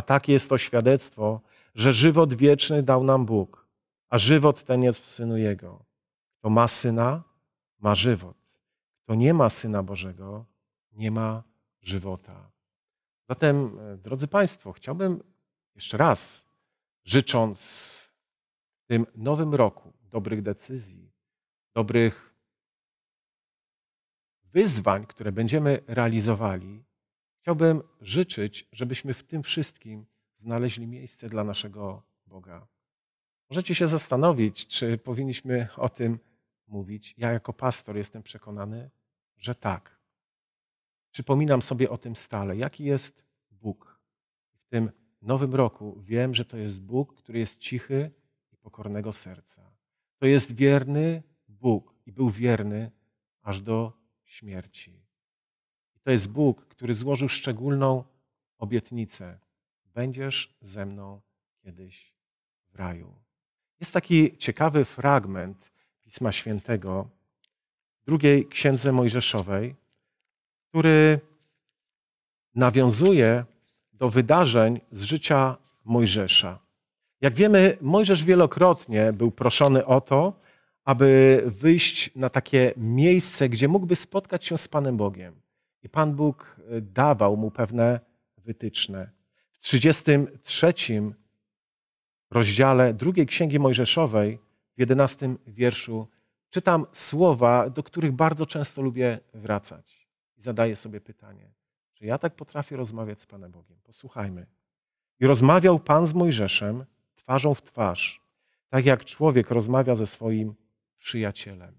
[0.00, 1.40] A takie jest to świadectwo,
[1.74, 3.68] że żywot wieczny dał nam Bóg,
[4.08, 5.84] a żywot ten jest w Synu Jego.
[6.38, 7.22] Kto ma Syna,
[7.78, 8.36] ma żywot.
[9.02, 10.44] Kto nie ma Syna Bożego,
[10.92, 11.42] nie ma
[11.82, 12.50] żywota.
[13.28, 15.22] Zatem, e, drodzy Państwo, chciałbym
[15.74, 16.48] jeszcze raz,
[17.04, 17.58] życząc
[18.78, 21.12] w tym nowym roku dobrych decyzji,
[21.74, 22.34] dobrych
[24.44, 26.84] wyzwań, które będziemy realizowali,
[27.40, 32.66] chciałbym życzyć, żebyśmy w tym wszystkim znaleźli miejsce dla naszego Boga.
[33.50, 36.18] Możecie się zastanowić, czy powinniśmy o tym
[36.66, 37.14] mówić.
[37.18, 38.90] Ja, jako pastor, jestem przekonany,
[39.36, 40.00] że tak.
[41.10, 44.00] Przypominam sobie o tym stale, jaki jest Bóg.
[44.68, 44.90] tym
[45.22, 48.10] nowym roku wiem, że to jest Bóg, który jest cichy
[48.52, 49.72] i pokornego serca.
[50.18, 52.90] To jest wierny Bóg i był wierny
[53.42, 53.92] aż do
[54.24, 55.09] śmierci.
[56.10, 58.04] To jest Bóg, który złożył szczególną
[58.58, 59.38] obietnicę.
[59.94, 61.20] Będziesz ze mną
[61.64, 62.14] kiedyś
[62.72, 63.14] w raju.
[63.80, 65.70] Jest taki ciekawy fragment
[66.00, 67.08] Pisma Świętego,
[68.04, 69.74] drugiej księdze Mojżeszowej,
[70.68, 71.20] który
[72.54, 73.44] nawiązuje
[73.92, 76.58] do wydarzeń z życia Mojżesza.
[77.20, 80.40] Jak wiemy, Mojżesz wielokrotnie był proszony o to,
[80.84, 85.49] aby wyjść na takie miejsce, gdzie mógłby spotkać się z Panem Bogiem.
[85.82, 88.00] I Pan Bóg e, dawał mu pewne
[88.36, 89.10] wytyczne.
[89.50, 90.74] W 33
[92.30, 94.38] rozdziale drugiej Księgi Mojżeszowej,
[94.76, 96.08] w 11 wierszu,
[96.50, 100.08] czytam słowa, do których bardzo często lubię wracać.
[100.36, 101.52] I zadaję sobie pytanie,
[101.94, 103.78] czy ja tak potrafię rozmawiać z Panem Bogiem?
[103.82, 104.46] Posłuchajmy.
[105.20, 108.20] I rozmawiał Pan z Mojżeszem twarzą w twarz,
[108.68, 110.54] tak jak człowiek rozmawia ze swoim
[110.98, 111.78] przyjacielem.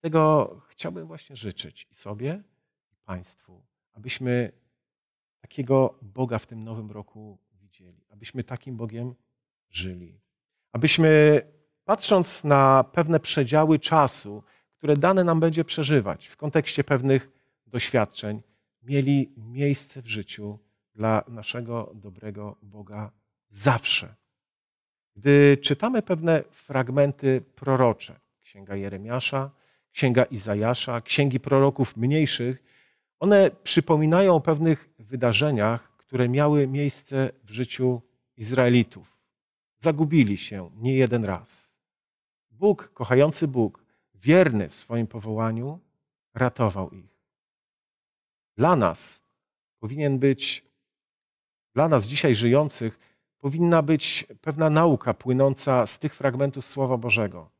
[0.00, 2.42] Tego chciałbym właśnie życzyć i sobie,
[3.04, 3.62] Państwu,
[3.92, 4.52] abyśmy
[5.40, 9.14] takiego Boga w tym nowym roku widzieli, abyśmy takim Bogiem
[9.70, 10.20] żyli,
[10.72, 11.40] abyśmy
[11.84, 14.42] patrząc na pewne przedziały czasu,
[14.74, 17.30] które dane nam będzie przeżywać w kontekście pewnych
[17.66, 18.42] doświadczeń,
[18.82, 20.58] mieli miejsce w życiu
[20.94, 23.10] dla naszego dobrego Boga
[23.48, 24.14] zawsze.
[25.16, 29.50] Gdy czytamy pewne fragmenty prorocze, Księga Jeremiasza,
[29.92, 32.73] Księga Izajasza, księgi proroków mniejszych,
[33.20, 38.02] one przypominają o pewnych wydarzeniach, które miały miejsce w życiu
[38.36, 39.18] Izraelitów.
[39.78, 41.78] Zagubili się nie jeden raz.
[42.50, 45.80] Bóg, kochający Bóg, wierny w swoim powołaniu,
[46.34, 47.20] ratował ich.
[48.56, 49.22] Dla nas
[49.78, 50.64] powinien być,
[51.74, 52.98] dla nas dzisiaj żyjących,
[53.38, 57.50] powinna być pewna nauka płynąca z tych fragmentów Słowa Bożego.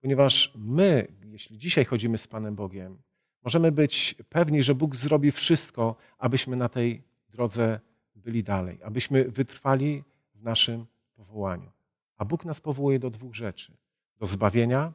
[0.00, 3.02] Ponieważ my, jeśli dzisiaj chodzimy z Panem Bogiem,
[3.44, 7.80] możemy być pewni, że Bóg zrobi wszystko, abyśmy na tej drodze
[8.16, 11.70] byli dalej, abyśmy wytrwali w naszym powołaniu.
[12.16, 13.72] A Bóg nas powołuje do dwóch rzeczy:
[14.18, 14.92] do zbawienia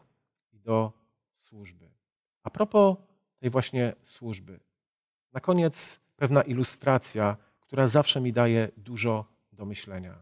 [0.53, 0.93] i do
[1.35, 1.89] służby.
[2.43, 2.97] A propos
[3.39, 4.59] tej właśnie służby,
[5.33, 10.15] na koniec pewna ilustracja, która zawsze mi daje dużo do myślenia.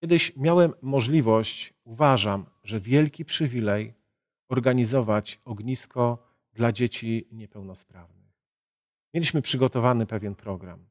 [0.00, 3.94] Kiedyś miałem możliwość, uważam, że wielki przywilej
[4.48, 6.18] organizować ognisko
[6.54, 8.34] dla dzieci niepełnosprawnych.
[9.14, 10.86] Mieliśmy przygotowany pewien program.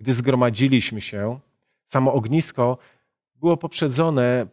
[0.00, 1.40] Gdy zgromadziliśmy się,
[1.84, 2.78] samo ognisko
[3.34, 4.46] było poprzedzone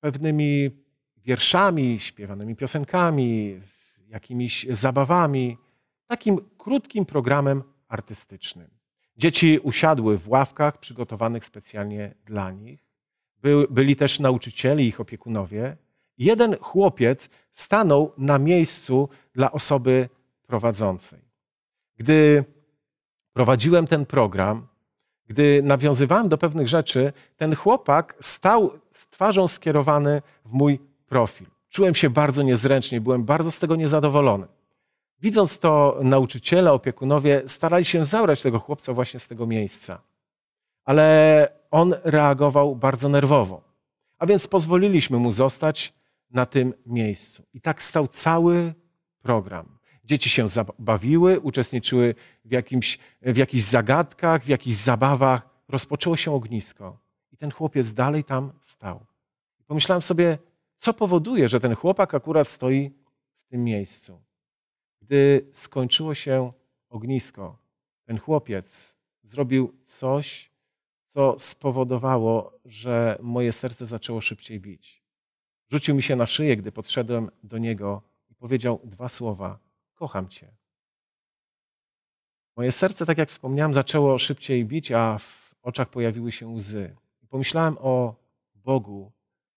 [0.00, 0.70] pewnymi
[1.16, 3.60] wierszami, śpiewanymi piosenkami,
[4.08, 5.56] jakimiś zabawami,
[6.06, 8.70] takim krótkim programem artystycznym.
[9.16, 12.90] Dzieci usiadły w ławkach przygotowanych specjalnie dla nich.
[13.42, 15.76] By, byli też nauczyciele, ich opiekunowie.
[16.20, 20.08] Jeden chłopiec stanął na miejscu dla osoby
[20.46, 21.18] prowadzącej.
[21.96, 22.44] Gdy
[23.32, 24.66] prowadziłem ten program,
[25.26, 31.46] gdy nawiązywałem do pewnych rzeczy, ten chłopak stał z twarzą skierowany w mój profil.
[31.68, 34.46] Czułem się bardzo niezręcznie, byłem bardzo z tego niezadowolony.
[35.20, 40.00] Widząc to, nauczyciele, opiekunowie starali się zabrać tego chłopca właśnie z tego miejsca.
[40.84, 43.62] Ale on reagował bardzo nerwowo.
[44.18, 45.99] A więc pozwoliliśmy mu zostać
[46.30, 47.46] na tym miejscu.
[47.54, 48.74] I tak stał cały
[49.22, 49.78] program.
[50.04, 52.14] Dzieci się zabawiły, uczestniczyły
[52.44, 55.48] w, jakimś, w jakichś zagadkach, w jakichś zabawach.
[55.68, 56.98] Rozpoczęło się ognisko.
[57.32, 59.06] I ten chłopiec dalej tam stał.
[59.66, 60.38] Pomyślałem sobie,
[60.76, 62.90] co powoduje, że ten chłopak akurat stoi
[63.40, 64.22] w tym miejscu.
[65.00, 66.52] Gdy skończyło się
[66.88, 67.58] ognisko,
[68.04, 70.52] ten chłopiec zrobił coś,
[71.08, 74.99] co spowodowało, że moje serce zaczęło szybciej bić.
[75.70, 79.58] Rzucił mi się na szyję, gdy podszedłem do niego i powiedział dwa słowa:
[79.94, 80.48] Kocham cię.
[82.56, 86.96] Moje serce, tak jak wspomniałem, zaczęło szybciej bić, a w oczach pojawiły się łzy.
[87.28, 88.14] Pomyślałem o
[88.54, 89.12] Bogu,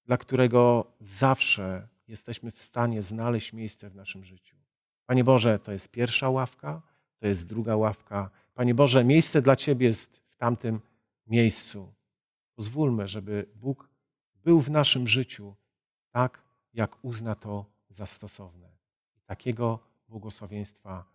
[0.06, 4.58] dla którego zawsze jesteśmy w stanie znaleźć miejsce w naszym życiu.
[5.06, 6.82] Panie Boże, to jest pierwsza ławka,
[7.19, 8.30] to jest druga ławka.
[8.54, 10.80] Panie Boże, miejsce dla Ciebie jest w tamtym
[11.28, 11.93] miejscu.
[12.56, 13.89] Pozwólmy, żeby Bóg
[14.43, 15.56] był w naszym życiu
[16.13, 16.41] tak,
[16.73, 18.69] jak uzna to za stosowne.
[19.26, 21.06] Takiego błogosławieństwa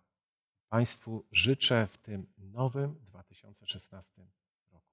[0.69, 4.21] Państwu życzę w tym nowym 2016
[4.71, 4.85] roku.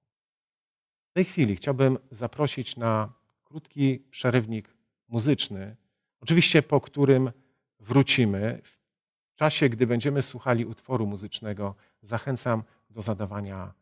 [1.09, 5.75] W tej chwili chciałbym zaprosić na krótki przerywnik muzyczny,
[6.21, 7.31] oczywiście po którym
[7.79, 8.61] wrócimy.
[8.63, 13.73] W czasie, gdy będziemy słuchali utworu muzycznego, zachęcam do zadawania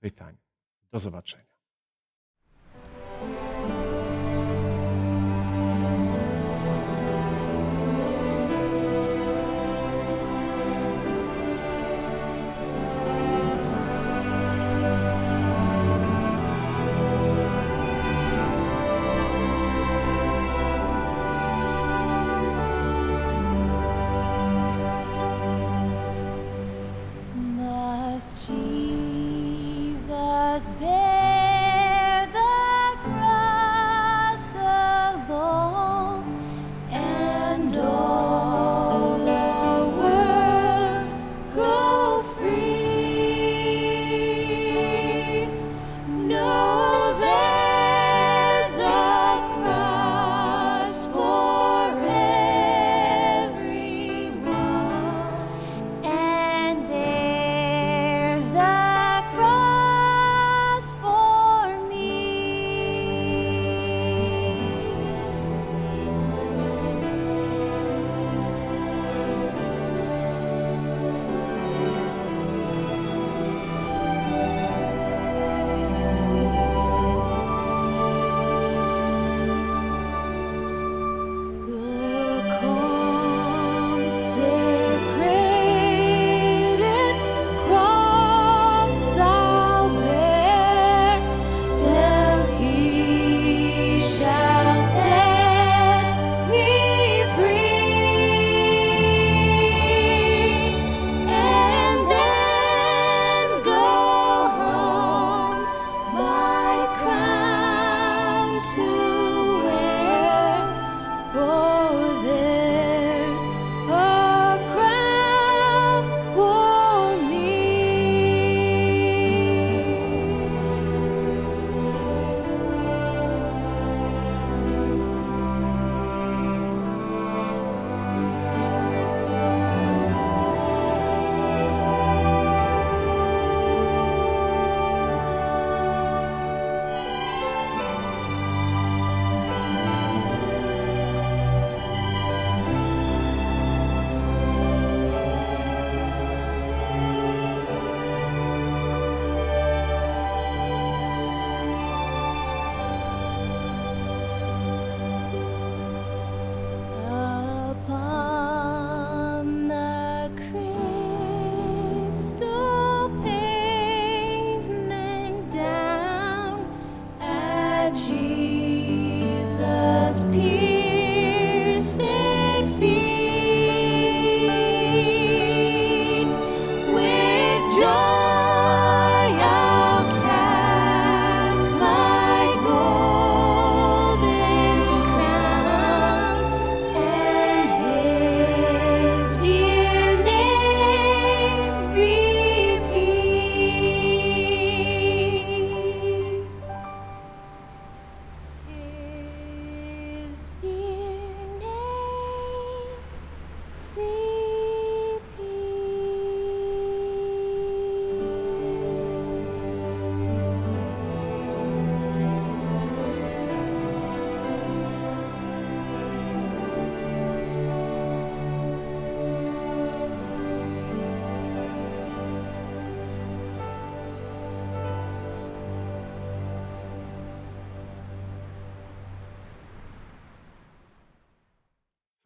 [0.00, 0.36] pytań.
[0.90, 1.49] Do zobaczenia.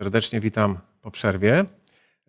[0.04, 1.64] Serdecznie witam po przerwie.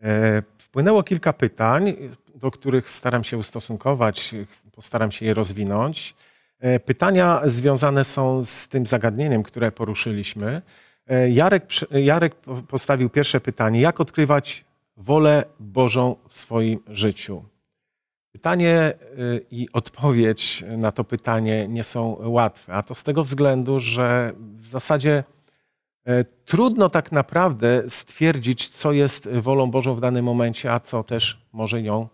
[0.04, 1.96] E, wpłynęło kilka pytań,
[2.36, 4.36] do których staram się ustosunkować,
[4.72, 6.16] postaram się je rozwinąć.
[6.60, 10.62] E, pytania związane są z tym zagadnieniem, które poruszyliśmy.
[11.08, 12.36] E, Jarek, Jarek
[12.68, 14.66] postawił pierwsze pytanie: jak odkrywać
[14.98, 17.44] wolę Bożą w swoim życiu?
[18.32, 18.94] Pytanie
[19.52, 24.70] i odpowiedź na to pytanie nie są łatwe, a to z tego względu, że w
[24.70, 25.24] zasadzie
[26.46, 31.82] trudno tak naprawdę stwierdzić, co jest wolą Bożą w danym momencie, a co też może
[31.82, 32.08] nią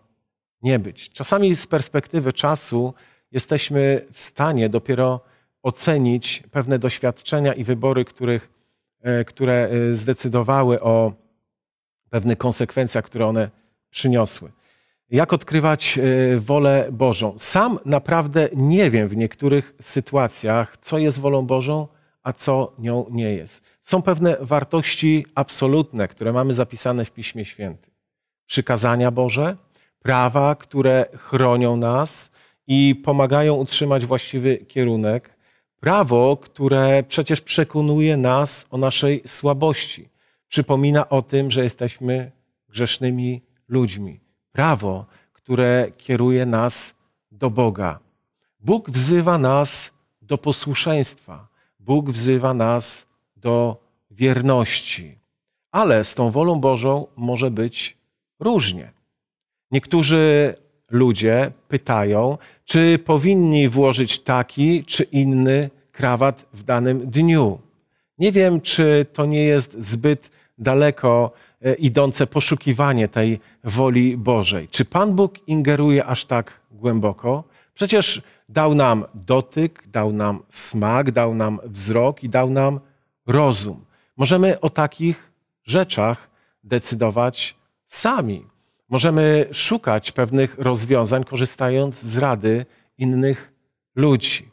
[0.62, 1.10] nie być.
[1.10, 2.94] Czasami z perspektywy czasu
[3.32, 5.20] jesteśmy w stanie dopiero
[5.62, 8.50] ocenić pewne doświadczenia i wybory, których,
[9.02, 11.12] e, które e, zdecydowały o
[12.10, 13.50] pewnych konsekwencjach, które one
[13.90, 14.50] przyniosły.
[15.10, 15.98] Jak odkrywać
[16.36, 17.34] wolę Bożą?
[17.38, 21.88] Sam naprawdę nie wiem w niektórych sytuacjach, co jest wolą Bożą,
[22.22, 23.62] a co nią nie jest.
[23.82, 27.92] Są pewne wartości absolutne, które mamy zapisane w Piśmie Świętym.
[28.46, 29.56] Przykazania Boże,
[29.98, 32.30] prawa, które chronią nas
[32.66, 35.36] i pomagają utrzymać właściwy kierunek.
[35.80, 40.08] Prawo, które przecież przekonuje nas o naszej słabości.
[40.48, 42.32] Przypomina o tym, że jesteśmy
[42.68, 44.20] grzesznymi ludźmi.
[44.52, 46.94] Prawo, które kieruje nas
[47.30, 47.98] do Boga.
[48.60, 49.90] Bóg wzywa nas
[50.22, 51.51] do posłuszeństwa.
[51.84, 53.06] Bóg wzywa nas
[53.36, 53.76] do
[54.10, 55.18] wierności.
[55.70, 57.96] Ale z tą wolą Bożą może być
[58.40, 58.92] różnie.
[59.70, 60.54] Niektórzy
[60.90, 67.58] ludzie pytają, czy powinni włożyć taki czy inny krawat w danym dniu.
[68.18, 74.68] Nie wiem, czy to nie jest zbyt daleko e, idące poszukiwanie tej woli Bożej.
[74.68, 77.44] Czy Pan Bóg ingeruje aż tak głęboko?
[77.74, 82.80] Przecież dał nam dotyk, dał nam smak, dał nam wzrok i dał nam
[83.26, 83.84] rozum.
[84.16, 85.32] Możemy o takich
[85.64, 86.30] rzeczach
[86.64, 87.56] decydować
[87.86, 88.46] sami.
[88.88, 92.66] Możemy szukać pewnych rozwiązań, korzystając z rady
[92.98, 93.52] innych
[93.94, 94.48] ludzi.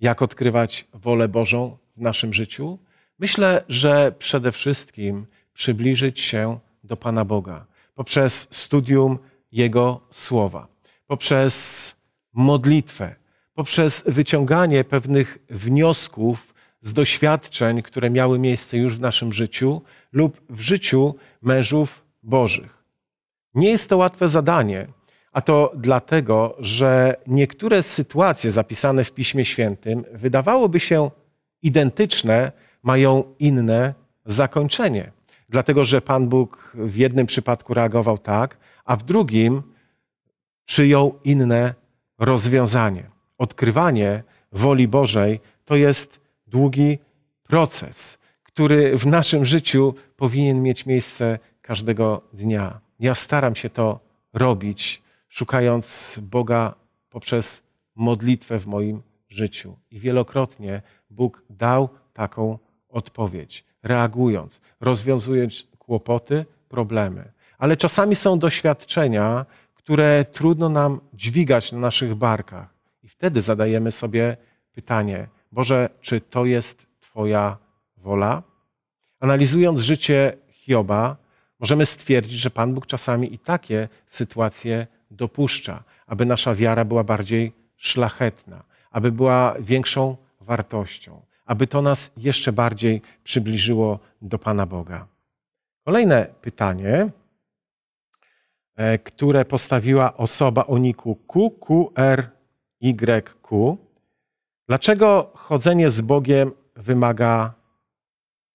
[0.00, 2.78] Jak odkrywać wolę Bożą w naszym życiu?
[3.18, 7.66] Myślę, że przede wszystkim przybliżyć się do Pana Boga
[8.00, 9.18] poprzez studium
[9.52, 10.66] Jego słowa,
[11.06, 11.94] poprzez
[12.32, 13.14] modlitwę,
[13.54, 20.60] poprzez wyciąganie pewnych wniosków z doświadczeń, które miały miejsce już w naszym życiu lub w
[20.60, 22.84] życiu mężów Bożych.
[23.54, 24.86] Nie jest to łatwe zadanie,
[25.32, 31.10] a to dlatego, że niektóre sytuacje zapisane w Piśmie Świętym wydawałoby się
[31.62, 32.52] identyczne,
[32.82, 33.94] mają inne
[34.26, 35.12] zakończenie.
[35.48, 39.62] Dlatego, że Pan Bóg w jednym przypadku reagował tak, a w drugim
[40.64, 41.74] przyjął inne
[42.20, 43.10] rozwiązanie.
[43.38, 46.98] Odkrywanie woli Bożej to jest długi
[47.42, 52.80] proces, który w naszym życiu powinien mieć miejsce każdego dnia.
[53.00, 54.00] Ja staram się to
[54.32, 56.74] robić, szukając Boga
[57.10, 57.62] poprzez
[57.96, 59.76] modlitwę w moim życiu.
[59.90, 62.58] I wielokrotnie Bóg dał taką
[62.88, 67.32] odpowiedź, reagując, rozwiązując kłopoty, problemy.
[67.58, 69.46] Ale czasami są doświadczenia,
[69.82, 72.68] które trudno nam dźwigać na naszych barkach.
[73.02, 74.36] I wtedy zadajemy sobie
[74.72, 77.56] pytanie: Boże, czy to jest Twoja
[77.96, 78.42] wola?
[79.20, 81.16] Analizując życie Hioba,
[81.60, 87.52] możemy stwierdzić, że Pan Bóg czasami i takie sytuacje dopuszcza, aby nasza wiara była bardziej
[87.76, 95.06] szlachetna, aby była większą wartością, aby to nas jeszcze bardziej przybliżyło do Pana Boga.
[95.84, 97.10] Kolejne pytanie,
[99.04, 102.36] które postawiła osoba o niku QQRYQ.
[104.68, 107.54] Dlaczego chodzenie z Bogiem wymaga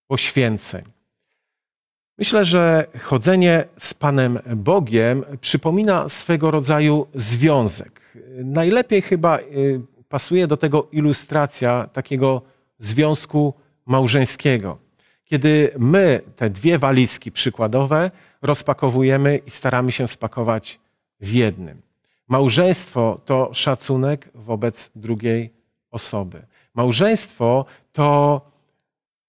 [0.07, 0.83] poświęceń?
[2.17, 8.01] Myślę, że chodzenie z Panem Bogiem przypomina swego rodzaju związek.
[8.43, 12.41] Najlepiej chyba y, pasuje do tego ilustracja takiego
[12.79, 13.53] związku
[13.85, 14.77] małżeńskiego.
[15.25, 18.11] Kiedy my te dwie walizki przykładowe
[18.45, 20.79] rozpakowujemy i staramy się spakować
[21.19, 21.81] w jednym.
[22.27, 25.53] Małżeństwo to szacunek wobec drugiej
[25.91, 26.41] osoby.
[26.73, 28.41] Małżeństwo to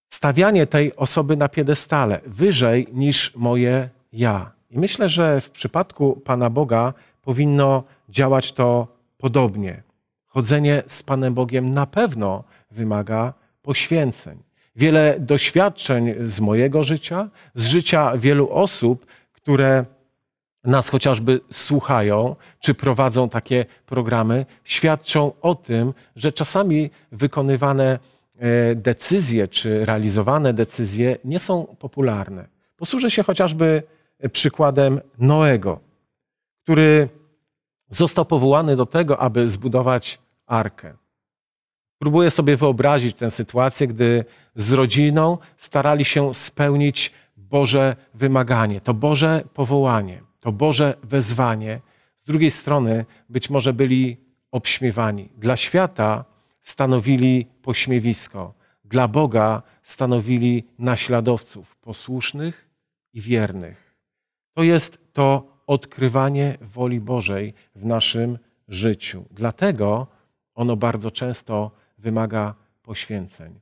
[0.09, 4.53] stawianie tej osoby na piedestale, wyżej niż moje ja.
[4.71, 8.89] I myślę, że w przypadku Pana Boga powinno działać to
[9.19, 9.83] podobnie.
[10.27, 14.46] Chodzenie z Panem Bogiem na pewno wymaga poświęceń.
[14.77, 19.85] Wiele doświadczeń z mojego życia, z życia wielu osób, które
[20.65, 27.99] nas chociażby słuchają, czy prowadzą takie programy, świadczą o tym, że czasami wykonywane
[28.39, 32.49] e, decyzje, czy realizowane decyzje nie są popularne.
[32.77, 33.83] Posłużę się chociażby
[34.33, 35.81] przykładem Noego,
[36.63, 37.09] który
[37.89, 40.95] został powołany do tego, aby zbudować arkę.
[41.99, 44.25] Próbuję sobie wyobrazić tę sytuację, gdy
[44.55, 51.81] z rodziną starali się spełnić Boże wymaganie, to Boże powołanie, to Boże wezwanie.
[52.17, 54.17] Z drugiej strony być może byli
[54.51, 55.29] obśmiewani.
[55.37, 56.25] Dla świata
[56.61, 62.69] stanowili pośmiewisko, dla Boga stanowili naśladowców posłusznych
[63.13, 63.95] i wiernych.
[64.55, 68.39] To jest to odkrywanie woli Bożej w naszym
[68.69, 69.25] życiu.
[69.31, 70.07] Dlatego
[70.55, 73.61] ono bardzo często wymaga poświęceń.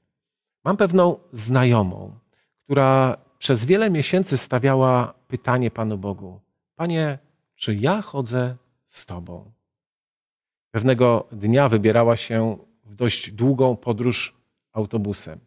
[0.64, 2.18] Mam pewną znajomą,
[2.64, 6.41] która przez wiele miesięcy stawiała pytanie Panu Bogu:
[6.74, 7.18] Panie,
[7.55, 8.57] czy ja chodzę
[8.87, 9.53] z Tobą?
[10.70, 14.37] Pewnego dnia wybierała się w dość długą podróż
[14.72, 15.41] autobusem.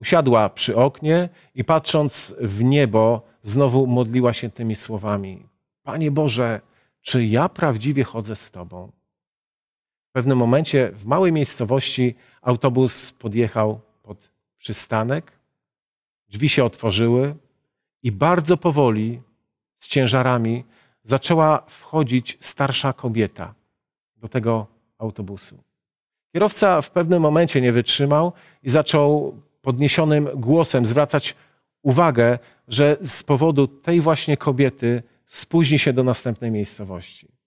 [0.00, 5.46] Usiadła przy oknie i patrząc w niebo, znowu modliła się tymi słowami:
[5.82, 6.60] Panie Boże,
[7.00, 8.92] czy ja prawdziwie chodzę z Tobą?
[10.10, 15.32] W pewnym momencie w małej miejscowości autobus podjechał pod przystanek,
[16.28, 17.34] drzwi się otworzyły
[18.02, 19.20] i bardzo powoli,
[19.78, 20.64] z ciężarami,
[21.04, 23.54] zaczęła wchodzić starsza kobieta
[24.16, 24.66] do tego
[24.98, 25.62] autobusu.
[26.32, 28.32] Kierowca w pewnym momencie nie wytrzymał
[28.62, 31.36] i zaczął podniesionym głosem zwracać
[31.82, 32.38] uwagę,
[32.68, 37.39] że z powodu tej właśnie kobiety spóźni się do następnej miejscowości.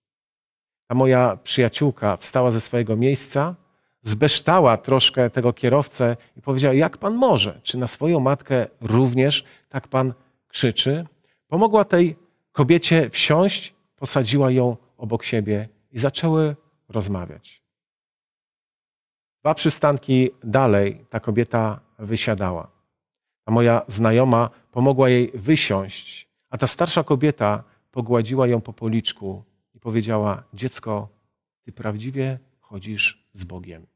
[0.88, 3.56] Ta moja przyjaciółka wstała ze swojego miejsca,
[4.02, 7.60] zbeształa troszkę tego kierowcę i powiedziała: Jak pan może?
[7.64, 10.14] Czy na swoją matkę również tak pan
[10.48, 11.06] krzyczy?
[11.48, 12.16] Pomogła tej
[12.52, 16.56] kobiecie wsiąść, posadziła ją obok siebie i zaczęły
[16.90, 17.64] rozmawiać.
[19.42, 22.68] Dwa przystanki dalej ta kobieta wysiadała.
[23.46, 29.44] A moja znajoma pomogła jej wysiąść, a ta starsza kobieta pogładziła ją po policzku
[29.84, 31.10] powiedziała: Dziecko,
[31.64, 33.88] ty prawdziwie chodzisz z Bogiem.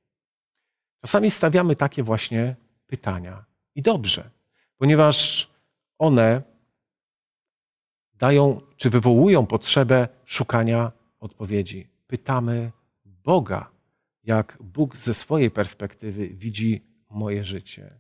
[1.02, 2.56] Czasami stawiamy takie właśnie
[2.88, 3.46] pytania.
[3.76, 4.30] I dobrze,
[4.78, 5.50] ponieważ
[5.98, 6.42] one
[8.14, 11.88] dają czy wywołują potrzebę szukania odpowiedzi.
[12.08, 12.72] Pytamy
[13.06, 13.70] Boga,
[14.24, 18.00] jak Bóg ze swojej perspektywy widzi moje życie.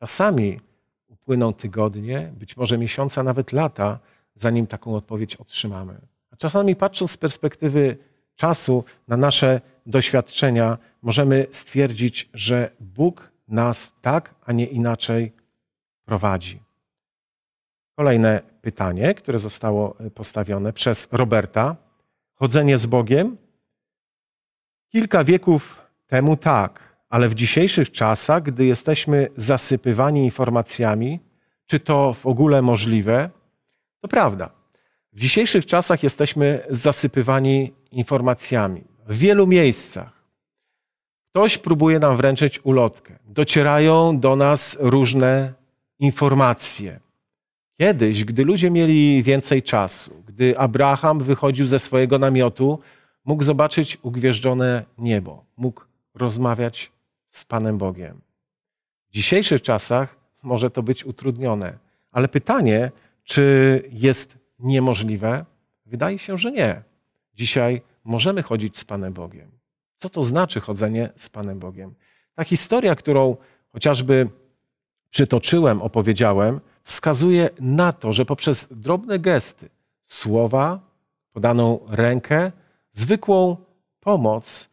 [0.00, 0.60] Czasami
[1.06, 3.98] upłyną tygodnie, być może miesiące, a nawet lata,
[4.34, 6.13] zanim taką odpowiedź otrzymamy.
[6.34, 7.96] A czasami patrząc z perspektywy
[8.34, 15.32] czasu na nasze doświadczenia, możemy stwierdzić, że Bóg nas tak, a nie inaczej
[16.04, 16.62] prowadzi.
[17.96, 21.76] Kolejne pytanie, które zostało postawione przez Roberta.
[22.34, 23.36] Chodzenie z Bogiem?
[24.88, 31.20] Kilka wieków temu tak, ale w dzisiejszych czasach, gdy jesteśmy zasypywani informacjami,
[31.66, 33.30] czy to w ogóle możliwe,
[34.00, 34.63] to prawda.
[35.14, 40.24] W dzisiejszych czasach jesteśmy zasypywani informacjami w wielu miejscach.
[41.30, 43.18] Ktoś próbuje nam wręczyć ulotkę.
[43.28, 45.52] Docierają do nas różne
[45.98, 47.00] informacje.
[47.80, 52.78] Kiedyś, gdy ludzie mieli więcej czasu, gdy Abraham wychodził ze swojego namiotu,
[53.24, 55.84] mógł zobaczyć ugwieżdżone niebo, mógł
[56.14, 56.92] rozmawiać
[57.26, 58.20] z Panem Bogiem.
[59.10, 61.78] W dzisiejszych czasach może to być utrudnione,
[62.12, 62.90] ale pytanie,
[63.24, 65.44] czy jest niemożliwe?
[65.86, 66.82] Wydaje się, że nie.
[67.34, 69.50] Dzisiaj możemy chodzić z Panem Bogiem.
[69.98, 71.94] Co to znaczy chodzenie z Panem Bogiem?
[72.34, 73.36] Ta historia, którą
[73.72, 74.28] chociażby
[75.10, 79.68] przytoczyłem, opowiedziałem, wskazuje na to, że poprzez drobne gesty,
[80.02, 80.80] słowa,
[81.32, 82.52] podaną rękę,
[82.92, 83.56] zwykłą
[84.00, 84.68] pomoc,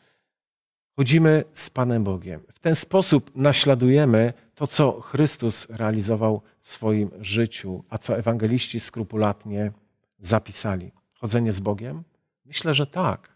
[0.95, 2.41] chodzimy z Panem Bogiem.
[2.53, 9.71] W ten sposób naśladujemy to, co Chrystus realizował w swoim życiu, a co ewangeliści skrupulatnie
[10.19, 10.91] zapisali.
[11.13, 12.03] Chodzenie z Bogiem?
[12.45, 13.29] Myślę, że tak.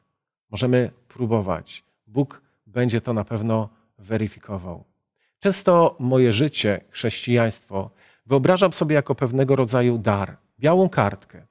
[0.51, 1.83] Możemy próbować.
[2.07, 4.83] Bóg będzie to na pewno weryfikował.
[5.39, 7.89] Często moje życie, chrześcijaństwo,
[8.25, 11.45] wyobrażam sobie jako pewnego rodzaju dar, białą kartkę,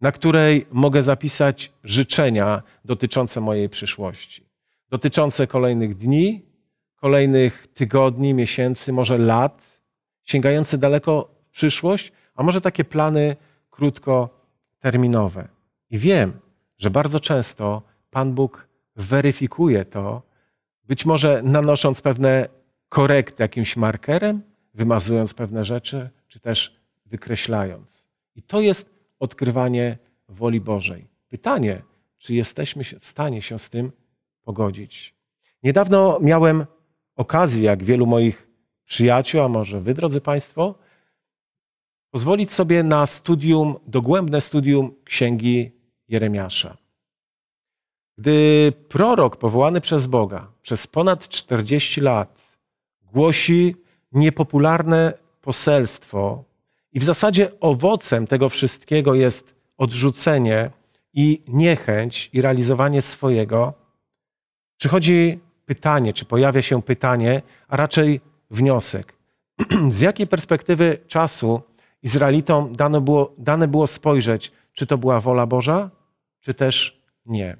[0.00, 4.46] na której mogę zapisać życzenia dotyczące mojej przyszłości,
[4.90, 6.51] dotyczące kolejnych dni,
[7.02, 9.80] kolejnych tygodni, miesięcy, może lat,
[10.22, 13.36] sięgające daleko w przyszłość, a może takie plany
[13.70, 15.48] krótkoterminowe.
[15.90, 16.32] I wiem,
[16.78, 20.22] że bardzo często Pan Bóg weryfikuje to,
[20.84, 22.48] być może nanosząc pewne
[22.88, 24.42] korekty jakimś markerem,
[24.74, 26.76] wymazując pewne rzeczy, czy też
[27.06, 28.08] wykreślając.
[28.36, 29.98] I to jest odkrywanie
[30.28, 31.08] woli Bożej.
[31.28, 31.82] Pytanie,
[32.18, 33.92] czy jesteśmy w stanie się z tym
[34.42, 35.14] pogodzić.
[35.62, 36.66] Niedawno miałem
[37.22, 38.48] okazję, jak wielu moich
[38.84, 40.74] przyjaciół, a może wy, drodzy Państwo,
[42.10, 45.72] pozwolić sobie na studium, dogłębne studium Księgi
[46.08, 46.76] Jeremiasza.
[48.18, 52.58] Gdy prorok powołany przez Boga przez ponad 40 lat
[53.12, 53.76] głosi
[54.12, 56.44] niepopularne poselstwo
[56.92, 60.70] i w zasadzie owocem tego wszystkiego jest odrzucenie
[61.14, 63.74] i niechęć i realizowanie swojego,
[64.76, 65.40] przychodzi
[65.74, 68.20] pytanie, czy pojawia się pytanie, a raczej
[68.50, 69.14] wniosek.
[69.96, 71.62] Z jakiej perspektywy czasu
[72.02, 75.90] Izraelitom dane było, dane było spojrzeć, czy to była wola Boża,
[76.40, 77.56] czy też nie.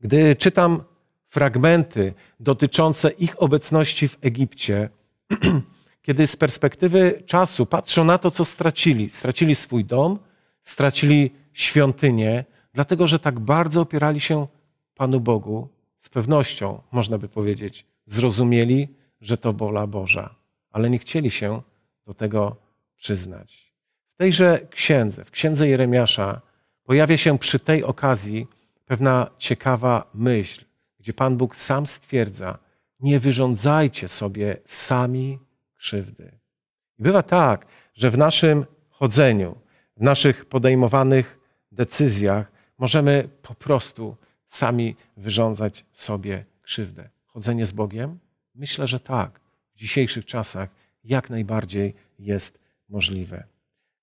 [0.00, 0.82] Gdy czytam
[1.28, 4.88] fragmenty dotyczące ich obecności w Egipcie,
[6.06, 10.18] kiedy z perspektywy czasu patrzą na to, co stracili, stracili swój dom,
[10.62, 14.46] stracili świątynię, dlatego że tak bardzo opierali się
[14.94, 15.68] Panu Bogu,
[16.02, 18.88] z pewnością, można by powiedzieć, zrozumieli,
[19.20, 20.34] że to wola Boża,
[20.70, 21.62] ale nie chcieli się
[22.06, 22.56] do tego
[22.96, 23.72] przyznać.
[24.14, 26.40] W tejże księdze, w księdze Jeremiasza,
[26.84, 28.46] pojawia się przy tej okazji
[28.86, 30.64] pewna ciekawa myśl,
[30.98, 32.58] gdzie Pan Bóg sam stwierdza:
[33.00, 35.38] Nie wyrządzajcie sobie sami
[35.74, 36.38] krzywdy.
[36.98, 39.58] I bywa tak, że w naszym chodzeniu,
[39.96, 41.38] w naszych podejmowanych
[41.72, 44.16] decyzjach możemy po prostu
[44.54, 47.08] sami wyrządzać sobie krzywdę.
[47.26, 48.18] Chodzenie z Bogiem?
[48.54, 49.40] Myślę, że tak.
[49.74, 50.68] W dzisiejszych czasach
[51.04, 53.44] jak najbardziej jest możliwe.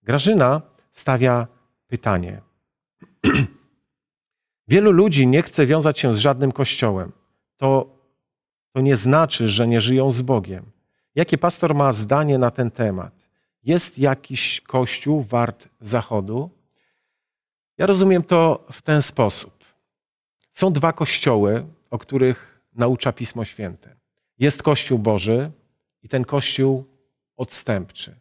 [0.04, 1.48] Grażyna stawia
[1.88, 2.42] pytanie.
[4.68, 7.12] Wielu ludzi nie chce wiązać się z żadnym kościołem.
[7.58, 7.96] To,
[8.72, 10.66] to nie znaczy, że nie żyją z Bogiem.
[11.16, 13.14] Jakie pastor ma zdanie na ten temat?
[13.64, 16.50] Jest jakiś kościół wart zachodu?
[17.78, 19.59] Ja rozumiem to w ten sposób.
[20.52, 23.96] Są dwa kościoły, o których naucza Pismo Święte.
[24.40, 25.52] Jest Kościół Boży
[26.04, 26.86] i ten Kościół
[27.38, 28.20] odstępczy.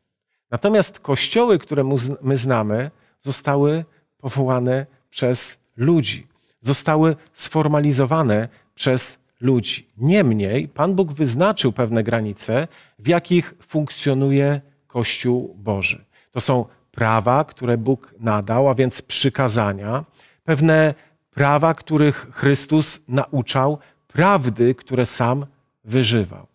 [0.51, 1.85] Natomiast kościoły, które
[2.23, 3.85] my znamy, zostały
[4.19, 6.27] powołane przez ludzi,
[6.61, 9.89] zostały sformalizowane przez ludzi.
[9.97, 12.69] Niemniej Pan Bóg wyznaczył pewne granice,
[12.99, 16.05] w jakich funkcjonuje Kościół Boży.
[16.31, 20.05] To są prawa, które Bóg nadał, a więc przykazania,
[20.45, 20.95] pewne
[21.39, 23.79] prawa, których Chrystus nauczał,
[24.09, 25.47] prawdy, które sam
[25.85, 26.47] wyżywał.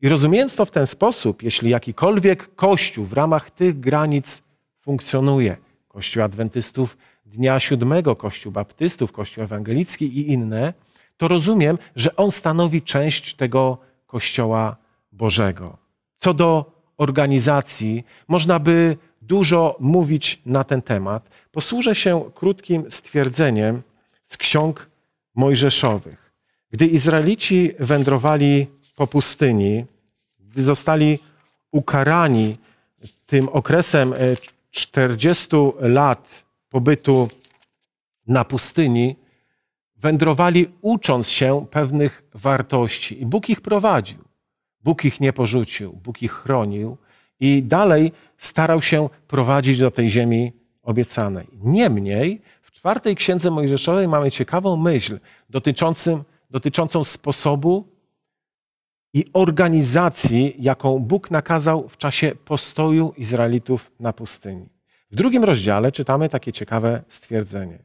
[0.00, 4.42] I rozumiejąc to w ten sposób, jeśli jakikolwiek kościół w ramach tych granic
[4.80, 5.56] funkcjonuje,
[5.88, 10.72] kościół adwentystów dnia siódmego, kościół baptystów, kościół ewangelicki i inne,
[11.16, 14.76] to rozumiem, że on stanowi część tego kościoła
[15.12, 15.76] Bożego.
[16.18, 21.30] Co do organizacji, można by dużo mówić na ten temat.
[21.52, 23.82] Posłużę się krótkim stwierdzeniem
[24.32, 24.90] z ksiąg
[25.34, 26.32] mojżeszowych.
[26.70, 29.84] Gdy Izraelici wędrowali po pustyni,
[30.50, 31.18] gdy zostali
[31.70, 32.56] ukarani
[33.26, 34.14] tym okresem
[34.70, 37.28] 40 e, lat pobytu
[38.26, 39.16] na pustyni,
[39.96, 44.18] wędrowali ucząc się pewnych wartości i Bóg ich prowadził.
[44.84, 46.96] Bóg ich nie porzucił, Bóg ich chronił
[47.40, 50.52] i dalej starał się prowadzić do tej ziemi
[50.82, 51.46] obiecanej.
[51.62, 52.40] Niemniej
[52.82, 55.18] czwartej księdze Mojżeszowej mamy ciekawą myśl
[55.50, 57.88] dotyczącą, dotyczącą sposobu
[59.14, 64.68] i organizacji, jaką Bóg nakazał w czasie postoju Izraelitów na pustyni.
[65.10, 67.78] W drugim rozdziale czytamy takie ciekawe stwierdzenie.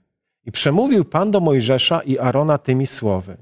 [0.45, 3.37] I przemówił Pan do Mojżesza i Arona tymi słowy.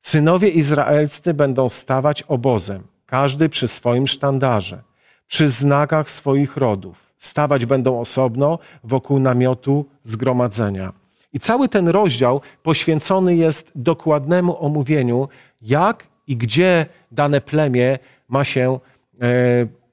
[0.00, 4.82] Synowie izraelscy będą stawać obozem, każdy przy swoim sztandarze,
[5.26, 7.14] przy znakach swoich rodów.
[7.18, 10.97] Stawać będą osobno wokół namiotu zgromadzenia.
[11.32, 15.28] I cały ten rozdział poświęcony jest dokładnemu omówieniu,
[15.62, 17.98] jak i gdzie dane plemię
[18.28, 18.80] ma się
[19.20, 19.26] e,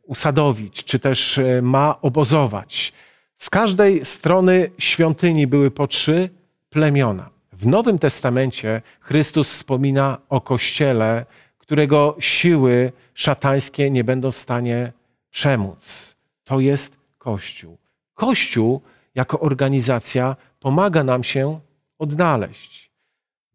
[0.04, 2.94] usadowić, czy też e, ma obozować.
[3.38, 6.30] Z każdej strony świątyni były po trzy
[6.70, 7.30] plemiona.
[7.54, 11.26] W Nowym Testamencie Chrystus wspomina o kościele,
[11.58, 14.92] którego siły szatańskie nie będą w stanie
[15.32, 16.16] przemóc.
[16.44, 17.78] To jest Kościół.
[18.14, 18.82] Kościół
[19.16, 20.36] jako organizacja
[20.66, 21.60] pomaga nam się
[22.00, 22.92] odnaleźć.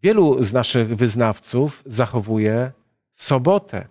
[0.02, 2.72] Wielu z naszych wyznawców zachowuje
[3.14, 3.86] sobotę.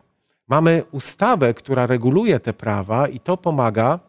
[0.47, 3.99] Mamy ustawę, która reguluje te prawa, i to pomaga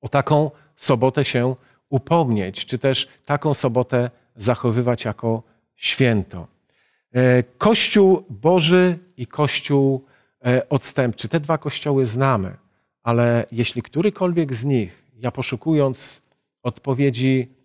[0.00, 1.54] o taką sobotę się
[1.88, 5.42] upomnieć, czy też taką sobotę zachowywać jako
[5.76, 6.46] święto.
[7.12, 10.04] E, Kościół Boży i Kościół
[10.46, 11.28] e, odstępczy.
[11.28, 12.56] Te dwa kościoły znamy,
[13.02, 16.22] ale jeśli którykolwiek z nich, ja poszukując
[16.62, 17.59] odpowiedzi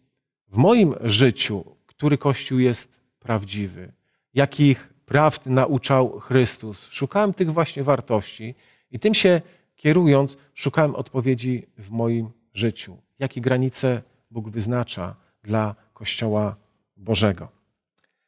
[0.56, 3.92] w moim życiu, który kościół jest prawdziwy,
[4.34, 8.56] jakich prawd nauczał Chrystus, szukałem tych właśnie wartości
[8.92, 9.42] i tym się
[9.76, 12.98] kierując, szukałem odpowiedzi w moim życiu.
[13.20, 14.02] Jakie granice
[14.32, 16.56] Bóg wyznacza dla Kościoła
[16.98, 17.48] Bożego.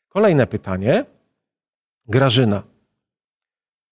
[0.08, 1.06] Kolejne pytanie.
[2.08, 2.64] Grażyna.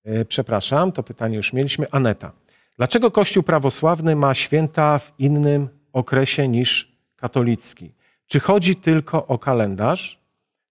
[0.04, 1.88] E, przepraszam, to pytanie już mieliśmy.
[1.92, 2.32] Aneta.
[2.78, 7.92] Dlaczego Kościół prawosławny ma święta w innym okresie niż katolicki?
[8.28, 10.20] Czy chodzi tylko o kalendarz?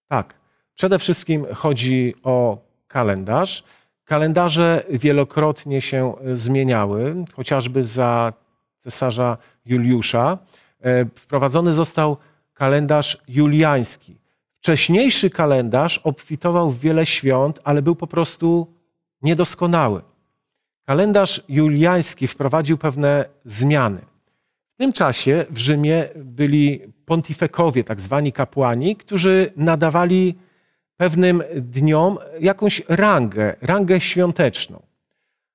[0.07, 0.33] Tak.
[0.75, 3.63] Przede wszystkim chodzi o kalendarz.
[4.05, 8.33] Kalendarze wielokrotnie się zmieniały, chociażby za
[8.79, 10.37] cesarza Juliusza.
[10.81, 12.17] E, wprowadzony został
[12.53, 14.17] kalendarz juliański.
[14.57, 18.73] Wcześniejszy kalendarz obfitował w wiele świąt, ale był po prostu
[19.21, 20.01] niedoskonały.
[20.85, 24.01] Kalendarz juliański wprowadził pewne zmiany.
[24.73, 30.35] W tym czasie w Rzymie byli pontifekowie, tak zwani kapłani, którzy nadawali
[30.97, 34.81] pewnym dniom jakąś rangę, rangę świąteczną.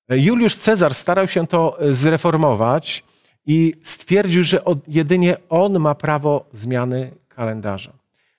[0.08, 3.04] Juliusz Cezar starał się to zreformować
[3.46, 7.92] i stwierdził, że jedynie on ma prawo zmiany kalendarza.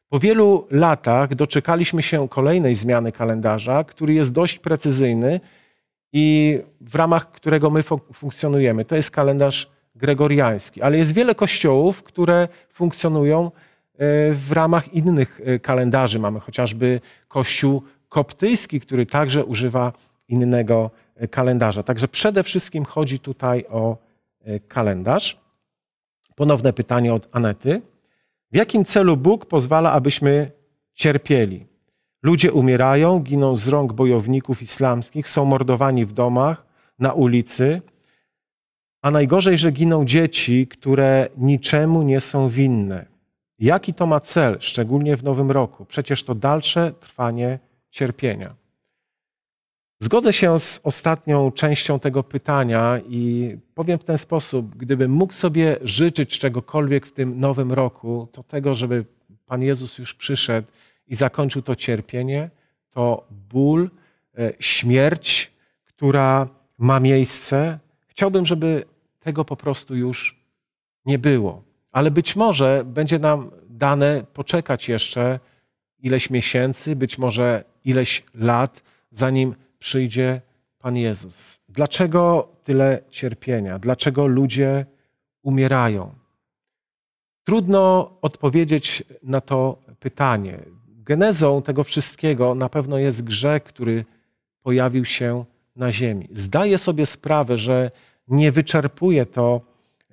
[0.09, 5.39] Po wielu latach doczekaliśmy się kolejnej zmiany kalendarza, który jest dość precyzyjny
[6.14, 7.84] i w ramach którego my
[8.14, 8.86] funkcjonujemy.
[8.86, 9.71] To jest kalendarz
[10.02, 13.52] gregoriański, ale jest wiele kościołów, które funkcjonują e,
[14.34, 16.20] w ramach innych e, kalendarzy.
[16.20, 19.93] Mamy chociażby kościół koptyjski, który także używa
[20.28, 21.84] innego e, kalendarza.
[21.84, 23.97] Także przede wszystkim chodzi tutaj o
[24.68, 25.38] kalendarz.
[26.36, 27.82] Ponowne pytanie od Anety.
[28.52, 30.52] W jakim celu Bóg pozwala, abyśmy
[30.93, 31.66] cierpieli?
[32.24, 36.66] Ludzie umierają, giną z rąk bojowników islamskich, są mordowani w domach,
[36.99, 37.82] na ulicy,
[39.02, 43.06] a najgorzej, że giną dzieci, które niczemu nie są winne.
[43.60, 45.86] Jaki to ma cel, szczególnie w nowym roku?
[45.86, 47.60] Przecież to dalsze trwanie
[47.91, 48.54] cierpienia.
[49.99, 55.76] Zgodzę się z ostatnią częścią tego pytania i powiem w ten sposób: gdybym mógł sobie
[55.82, 59.06] życzyć czegokolwiek w tym nowym roku, to tego, żeby
[59.45, 60.68] Pan Jezus już przyszedł
[61.08, 62.49] i zakończył to cierpienie,
[62.91, 63.89] to ból,
[64.38, 65.52] e, śmierć,
[65.86, 66.47] która
[66.78, 67.80] ma miejsce.
[68.08, 68.86] Chciałbym, żeby
[69.22, 70.42] tego po prostu już
[71.06, 71.64] nie było.
[71.92, 75.40] Ale być może będzie nam dane poczekać jeszcze
[76.00, 80.42] ileś miesięcy, być może ileś lat, zanim przyjdzie
[80.80, 81.60] Pan Jezus.
[81.70, 83.80] Dlaczego tyle cierpienia?
[83.80, 84.86] Dlaczego ludzie
[85.44, 86.14] umierają?
[87.44, 90.60] Trudno odpowiedzieć na to pytanie.
[90.88, 94.06] Genezą tego wszystkiego na pewno jest grzech, który
[94.62, 95.46] pojawił się
[95.76, 96.28] na ziemi.
[96.32, 97.92] Zdaję sobie sprawę, że
[98.32, 99.62] nie wyczerpuje to,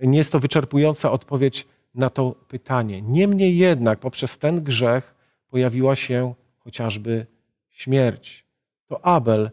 [0.03, 3.03] nie jest to wyczerpująca odpowiedź na to pytanie.
[3.03, 5.15] Niemniej jednak poprzez ten grzech
[5.51, 7.27] pojawiła się chociażby
[7.71, 8.45] śmierć.
[8.87, 9.51] To Abel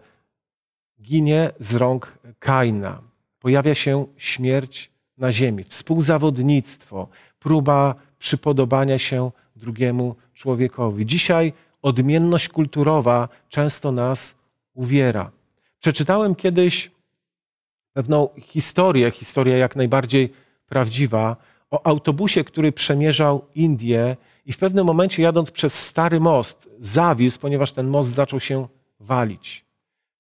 [1.02, 3.02] ginie z rąk Kaina.
[3.40, 7.08] Pojawia się śmierć na ziemi, współzawodnictwo,
[7.40, 11.06] próba przypodobania się drugiemu człowiekowi.
[11.06, 14.40] Dzisiaj odmienność kulturowa często nas
[14.74, 15.32] uwiera.
[15.80, 16.92] Przeczytałem kiedyś
[17.96, 20.34] pewną historię, historię jak najbardziej
[20.68, 21.38] prawdziwa,
[21.72, 27.72] o autobusie, który przemierzał Indię i w pewnym momencie jadąc przez stary most zawisł, ponieważ
[27.72, 28.68] ten most zaczął się
[29.00, 29.66] walić.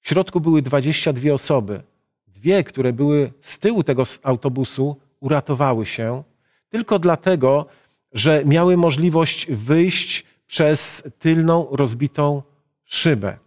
[0.01, 1.83] W środku były 22 osoby.
[2.27, 6.23] Dwie, które były z tyłu tego autobusu, uratowały się
[6.69, 7.65] tylko dlatego,
[8.13, 12.41] że miały możliwość wyjść przez tylną, rozbitą
[12.85, 13.37] szybę.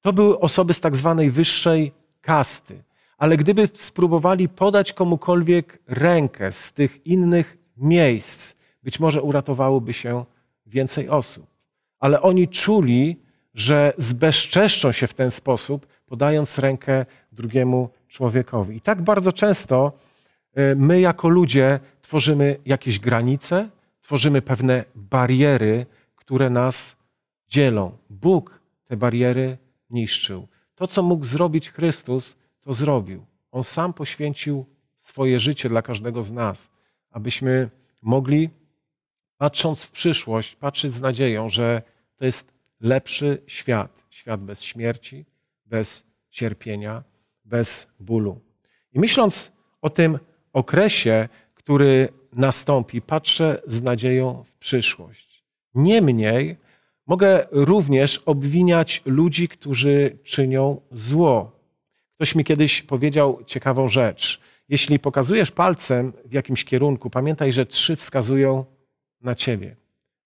[0.00, 2.87] To były osoby z tak zwanej wyższej kasty.
[3.18, 10.24] Ale gdyby spróbowali podać komukolwiek rękę z tych innych miejsc, być może uratowałoby się
[10.66, 11.46] więcej osób.
[12.00, 13.16] Ale oni czuli,
[13.54, 18.76] że zbezczeszczą się w ten sposób, podając rękę drugiemu człowiekowi.
[18.76, 19.92] I tak bardzo często
[20.54, 23.68] e, my, jako ludzie, tworzymy jakieś granice,
[24.00, 26.96] tworzymy pewne bariery, które nas
[27.48, 27.92] dzielą.
[28.10, 29.58] Bóg te bariery
[29.90, 30.48] niszczył.
[30.74, 32.36] To, co mógł zrobić Chrystus,
[32.68, 33.26] to zrobił.
[33.50, 34.66] On sam poświęcił
[34.96, 36.70] swoje życie dla każdego z nas,
[37.10, 37.70] abyśmy
[38.02, 38.50] mogli,
[39.38, 41.82] patrząc w przyszłość, patrzeć z nadzieją, że
[42.16, 44.04] to jest lepszy świat.
[44.10, 45.24] Świat bez śmierci,
[45.66, 47.04] bez cierpienia,
[47.44, 48.40] bez bólu.
[48.92, 49.52] I myśląc
[49.82, 50.18] o tym
[50.52, 55.44] okresie, który nastąpi, patrzę z nadzieją w przyszłość.
[55.74, 56.56] Niemniej
[57.06, 61.57] mogę również obwiniać ludzi, którzy czynią zło.
[62.18, 64.40] Ktoś mi kiedyś powiedział ciekawą rzecz.
[64.68, 68.64] Jeśli pokazujesz palcem w jakimś kierunku, pamiętaj, że trzy wskazują
[69.20, 69.76] na ciebie.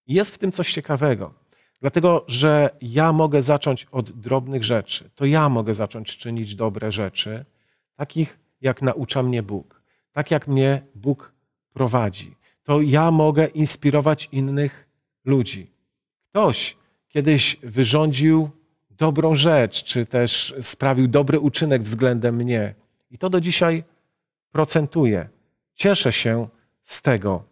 [0.07, 1.33] Jest w tym coś ciekawego.
[1.81, 5.09] Dlatego, że ja mogę zacząć od drobnych rzeczy.
[5.15, 7.45] To ja mogę zacząć czynić dobre rzeczy,
[7.95, 9.81] takich jak naucza mnie Bóg,
[10.11, 11.33] tak jak mnie Bóg
[11.73, 12.35] prowadzi.
[12.63, 14.89] To ja mogę inspirować innych
[15.25, 15.71] ludzi.
[16.29, 16.77] Ktoś
[17.07, 18.49] kiedyś wyrządził
[18.97, 22.75] dobrą rzecz, czy też sprawił dobry uczynek względem mnie.
[23.11, 23.83] I to do dzisiaj
[24.51, 25.29] procentuje.
[25.75, 26.47] Cieszę się
[26.83, 27.43] z tego.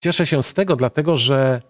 [0.00, 1.62] Cieszę się z tego, dlatego że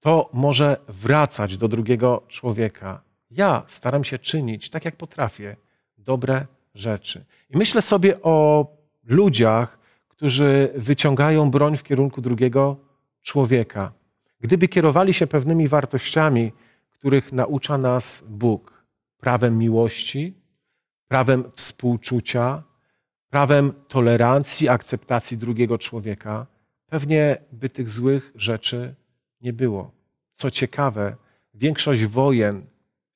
[0.00, 3.00] to może wracać do drugiego człowieka.
[3.30, 5.56] Ja staram się czynić, tak jak potrafię,
[5.98, 7.24] dobre rzeczy.
[7.50, 8.66] I myślę sobie o
[9.04, 9.78] ludziach,
[10.08, 12.76] którzy wyciągają broń w kierunku drugiego
[13.22, 13.92] człowieka.
[14.40, 16.52] Gdyby kierowali się pewnymi wartościami,
[17.04, 18.84] których naucza nas Bóg,
[19.18, 20.34] prawem miłości,
[21.08, 22.62] prawem współczucia,
[23.30, 26.46] prawem tolerancji, akceptacji drugiego człowieka,
[26.86, 28.94] pewnie by tych złych rzeczy
[29.40, 29.90] nie było.
[30.32, 31.16] Co ciekawe,
[31.54, 32.66] większość wojen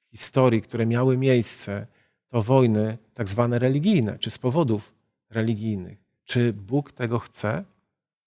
[0.07, 1.87] w historii, które miały miejsce,
[2.29, 4.93] to wojny tak zwane religijne, czy z powodów
[5.31, 5.99] religijnych.
[6.25, 7.65] Czy Bóg tego chce?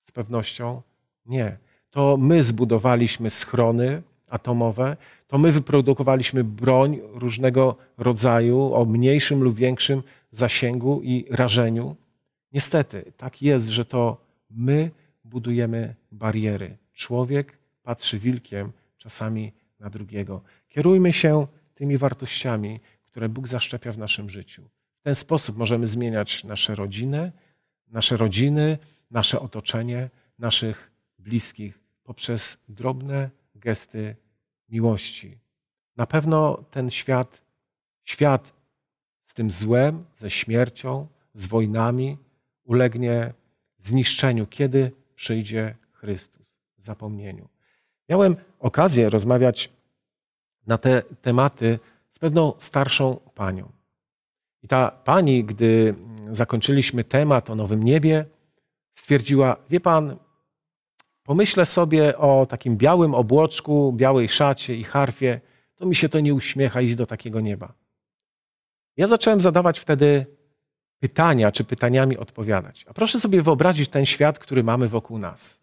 [0.03, 0.81] Z pewnością
[1.25, 1.57] nie.
[1.89, 10.03] to my zbudowaliśmy schrony atomowe, to my wyprodukowaliśmy broń różnego rodzaju o mniejszym lub większym
[10.31, 11.95] zasięgu i rażeniu.
[12.53, 14.17] Niestety, tak jest, że to
[14.49, 14.91] my
[15.23, 16.77] budujemy bariery.
[16.93, 20.41] Człowiek patrzy wilkiem czasami na drugiego.
[20.69, 22.79] Kierujmy się tymi wartościami,
[23.11, 24.63] które Bóg zaszczepia w naszym życiu.
[24.99, 27.31] W ten sposób możemy zmieniać nasze rodziny,
[27.87, 28.77] nasze rodziny,
[29.11, 30.09] nasze otoczenie,
[30.39, 33.29] naszych bliskich poprzez drobne
[33.61, 34.15] gesty
[34.69, 35.37] miłości.
[35.97, 37.41] Na pewno ten świat,
[38.03, 38.53] świat
[39.23, 42.17] z tym złem, ze śmiercią, z wojnami
[42.63, 43.33] ulegnie
[43.77, 47.49] zniszczeniu, kiedy przyjdzie Chrystus, zapomnieniu.
[48.09, 49.69] Miałem okazję rozmawiać
[50.67, 53.71] na te tematy z pewną starszą panią.
[54.63, 55.95] I ta pani, gdy
[56.31, 58.25] zakończyliśmy temat o nowym niebie,
[58.93, 60.17] stwierdziła: Wie pan,
[61.23, 65.41] pomyślę sobie o takim białym obłoczku, białej szacie i harfie,
[65.75, 67.73] to mi się to nie uśmiecha iść do takiego nieba.
[68.97, 70.25] Ja zacząłem zadawać wtedy
[70.99, 72.85] pytania, czy pytaniami odpowiadać.
[72.89, 75.61] A proszę sobie wyobrazić ten świat, który mamy wokół nas.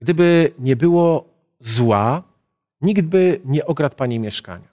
[0.00, 1.28] Gdyby nie było
[1.60, 2.22] zła,
[2.80, 4.68] nikt by nie okradł pani mieszkania.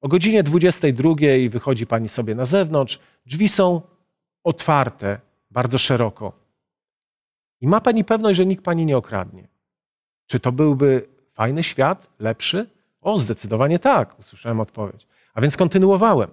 [0.00, 1.14] O godzinie 22
[1.50, 3.82] wychodzi pani sobie na zewnątrz, drzwi są
[4.44, 6.39] otwarte bardzo szeroko.
[7.60, 9.48] I ma pani pewność, że nikt pani nie okradnie.
[10.26, 12.70] Czy to byłby fajny świat, lepszy?
[13.00, 15.06] O, zdecydowanie tak, usłyszałem odpowiedź.
[15.34, 16.30] A więc kontynuowałem.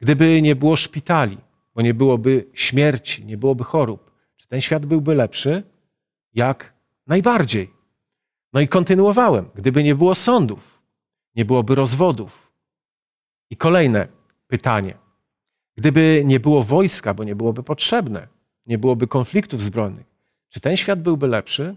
[0.00, 1.38] Gdyby nie było szpitali,
[1.74, 5.62] bo nie byłoby śmierci, nie byłoby chorób, czy ten świat byłby lepszy?
[6.34, 6.74] Jak
[7.06, 7.70] najbardziej.
[8.52, 9.50] No i kontynuowałem.
[9.54, 10.80] Gdyby nie było sądów,
[11.36, 12.52] nie byłoby rozwodów.
[13.50, 14.08] I kolejne
[14.48, 14.94] pytanie.
[15.76, 18.28] Gdyby nie było wojska, bo nie byłoby potrzebne,
[18.66, 20.06] nie byłoby konfliktów zbrojnych,
[20.50, 21.76] czy ten świat byłby lepszy?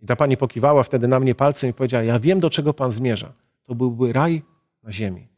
[0.00, 2.90] I ta pani pokiwała wtedy na mnie palcem i powiedziała: Ja wiem, do czego pan
[2.90, 3.32] zmierza.
[3.64, 4.42] To byłby raj
[4.82, 5.28] na ziemi.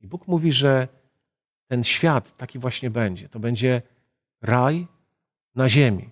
[0.00, 0.88] I Bóg mówi, że
[1.66, 3.28] ten świat taki właśnie będzie.
[3.28, 3.82] To będzie
[4.42, 4.86] raj
[5.54, 6.10] na ziemi.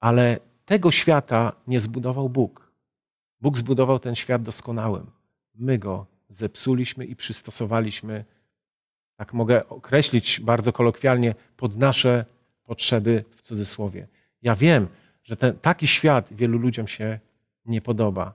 [0.00, 2.72] Ale tego świata nie zbudował Bóg.
[3.40, 5.06] Bóg zbudował ten świat doskonałym.
[5.54, 8.24] My go zepsuliśmy i przystosowaliśmy,
[9.16, 12.24] tak mogę określić bardzo kolokwialnie, pod nasze
[12.64, 14.06] potrzeby w cudzysłowie.
[14.42, 14.88] Ja wiem,
[15.24, 17.18] że ten, taki świat wielu ludziom się
[17.64, 18.34] nie podoba.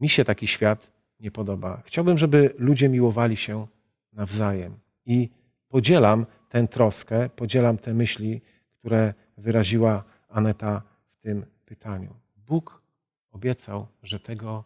[0.00, 1.82] Mi się taki świat nie podoba.
[1.84, 3.66] Chciałbym, żeby ludzie miłowali się
[4.12, 4.78] nawzajem.
[5.06, 5.28] I
[5.68, 8.40] podzielam tę troskę, podzielam te myśli,
[8.78, 12.14] które wyraziła Aneta w tym pytaniu.
[12.36, 12.82] Bóg
[13.30, 14.64] obiecał, że tego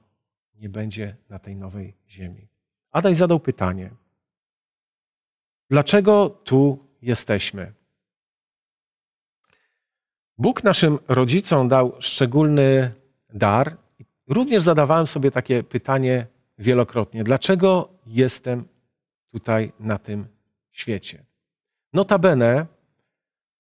[0.55, 2.49] nie będzie na tej nowej ziemi.
[2.91, 3.91] Adaj zadał pytanie:
[5.71, 7.73] Dlaczego tu jesteśmy?
[10.41, 12.93] Bóg naszym rodzicom dał szczególny
[13.35, 13.77] dar.
[14.29, 16.27] Również zadawałem sobie takie pytanie
[16.59, 18.65] wielokrotnie: dlaczego jestem
[19.33, 20.27] tutaj na tym
[20.73, 21.25] świecie?
[21.93, 22.67] Notabene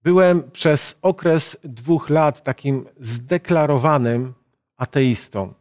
[0.02, 4.34] byłem przez okres dwóch lat takim zdeklarowanym
[4.76, 5.54] ateistą.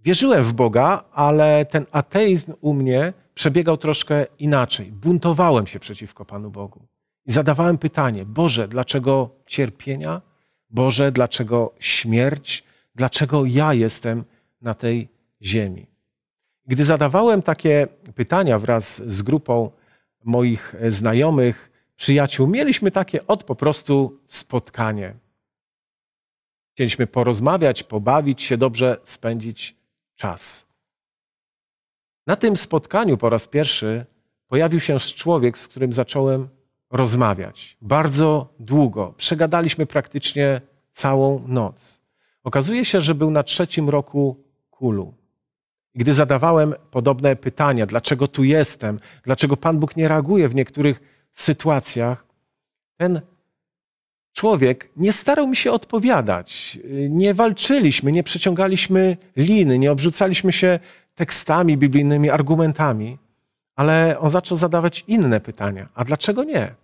[0.00, 4.92] Wierzyłem w Boga, ale ten ateizm u mnie przebiegał troszkę inaczej.
[4.92, 6.86] Buntowałem się przeciwko Panu Bogu.
[7.26, 10.31] I zadawałem pytanie: Boże, dlaczego cierpienia?
[10.72, 12.64] Boże, dlaczego śmierć?
[12.94, 14.24] Dlaczego ja jestem
[14.62, 15.08] na tej
[15.42, 15.86] ziemi?
[16.66, 19.70] Gdy zadawałem takie pytania wraz z grupą
[20.24, 25.14] moich znajomych, przyjaciół, mieliśmy takie od po prostu spotkanie.
[26.74, 29.76] Chcieliśmy porozmawiać, pobawić się, dobrze spędzić
[30.16, 30.66] czas.
[32.26, 34.06] Na tym spotkaniu po raz pierwszy
[34.48, 36.48] pojawił się człowiek, z którym zacząłem
[36.92, 37.76] rozmawiać.
[37.80, 39.14] Bardzo długo.
[39.16, 40.60] Przegadaliśmy praktycznie
[40.92, 42.02] całą noc.
[42.44, 45.14] Okazuje się, że był na trzecim roku kulu.
[45.94, 51.00] Gdy zadawałem podobne pytania, dlaczego tu jestem, dlaczego Pan Bóg nie reaguje w niektórych
[51.32, 52.26] sytuacjach,
[52.96, 53.20] ten
[54.32, 56.78] człowiek nie starał mi się odpowiadać.
[57.08, 60.78] Nie walczyliśmy, nie przeciągaliśmy liny, nie obrzucaliśmy się
[61.14, 63.18] tekstami biblijnymi, argumentami,
[63.76, 65.88] ale on zaczął zadawać inne pytania.
[65.94, 66.74] A dlaczego nie?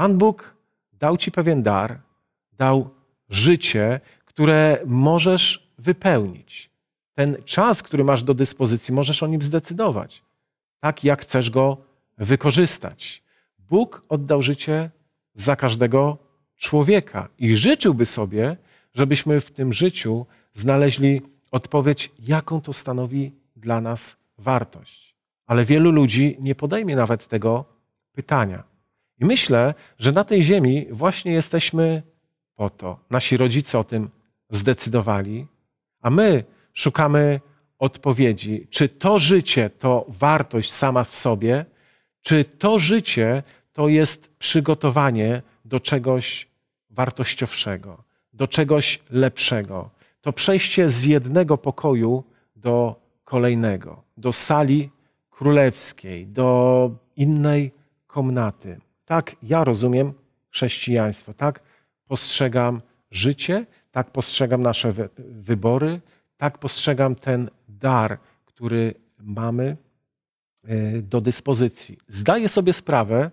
[0.00, 0.54] Pan Bóg
[0.92, 2.00] dał ci pewien dar,
[2.52, 2.90] dał
[3.28, 6.70] życie, które możesz wypełnić.
[7.14, 10.22] Ten czas, który masz do dyspozycji, możesz o nim zdecydować,
[10.80, 11.76] tak jak chcesz go
[12.18, 13.22] wykorzystać.
[13.58, 14.90] Bóg oddał życie
[15.34, 16.18] za każdego
[16.56, 18.56] człowieka i życzyłby sobie,
[18.94, 25.16] żebyśmy w tym życiu znaleźli odpowiedź, jaką to stanowi dla nas wartość.
[25.46, 27.64] Ale wielu ludzi nie podejmie nawet tego
[28.12, 28.69] pytania.
[29.20, 32.02] I myślę, że na tej ziemi właśnie jesteśmy
[32.54, 32.98] po to.
[33.10, 34.10] Nasi rodzice o tym
[34.50, 35.46] zdecydowali,
[36.02, 37.40] a my szukamy
[37.78, 41.64] odpowiedzi, czy to życie to wartość sama w sobie,
[42.22, 43.42] czy to życie
[43.72, 46.48] to jest przygotowanie do czegoś
[46.90, 49.90] wartościowszego, do czegoś lepszego.
[50.20, 52.24] To przejście z jednego pokoju
[52.56, 54.90] do kolejnego, do sali
[55.30, 57.72] królewskiej, do innej
[58.06, 58.80] komnaty.
[59.10, 60.12] Tak ja rozumiem
[60.50, 61.60] chrześcijaństwo, tak
[62.06, 62.80] postrzegam
[63.10, 66.00] życie, tak postrzegam nasze wybory,
[66.36, 69.76] tak postrzegam ten dar, który mamy
[70.64, 71.98] e, do dyspozycji.
[72.08, 73.30] Zdaję sobie sprawę,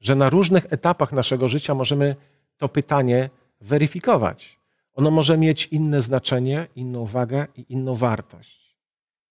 [0.00, 2.16] że na różnych etapach naszego życia możemy
[2.56, 4.58] to pytanie weryfikować.
[4.94, 8.60] Ono może mieć inne znaczenie, inną wagę i inną wartość.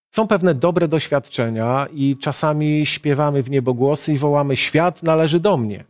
[0.09, 5.88] Są pewne dobre doświadczenia i czasami śpiewamy w niebogłosy i wołamy: Świat należy do mnie.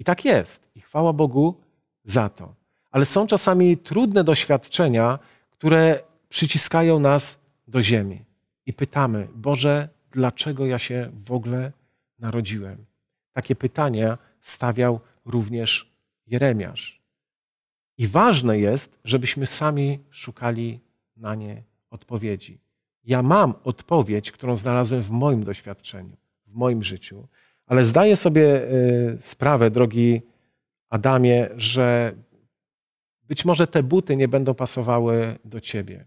[0.00, 0.68] I tak jest.
[0.74, 1.60] I chwała Bogu
[2.04, 2.54] za to.
[2.90, 5.18] Ale są czasami trudne doświadczenia,
[5.50, 7.38] które przyciskają nas
[7.68, 8.24] do ziemi.
[8.66, 11.72] I pytamy: Boże, dlaczego ja się w ogóle
[12.18, 12.84] narodziłem?
[13.32, 15.92] Takie pytania stawiał również
[16.26, 17.00] Jeremiasz.
[17.98, 20.80] I ważne jest, żebyśmy sami szukali
[21.16, 22.58] na nie odpowiedzi.
[23.04, 27.28] Ja mam odpowiedź, którą znalazłem w moim doświadczeniu, w moim życiu,
[27.70, 30.22] ale zdaję sobie y, sprawę, drogi
[30.88, 32.14] Adamie, że
[33.22, 36.06] być może te buty nie będą pasowały do ciebie.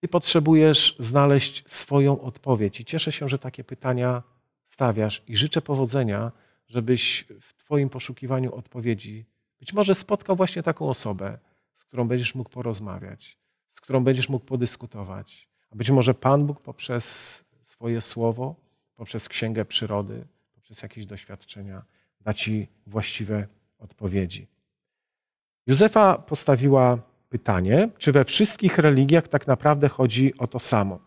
[0.00, 4.22] Ty potrzebujesz znaleźć swoją odpowiedź i cieszę się, że takie pytania
[4.64, 6.32] stawiasz i życzę powodzenia,
[6.66, 9.26] żebyś w Twoim poszukiwaniu odpowiedzi
[9.60, 11.38] być może spotkał właśnie taką osobę,
[11.74, 13.38] z którą będziesz mógł porozmawiać,
[13.68, 15.48] z którą będziesz mógł podyskutować.
[15.70, 18.54] A być może Pan Bóg poprzez swoje słowo,
[18.96, 20.26] poprzez księgę przyrody,
[20.64, 21.82] poprzez jakieś doświadczenia
[22.20, 23.46] da Ci właściwe
[23.78, 24.46] odpowiedzi.
[25.66, 26.98] Józefa postawiła
[27.28, 30.98] pytanie, czy we wszystkich religiach tak naprawdę chodzi o to samo?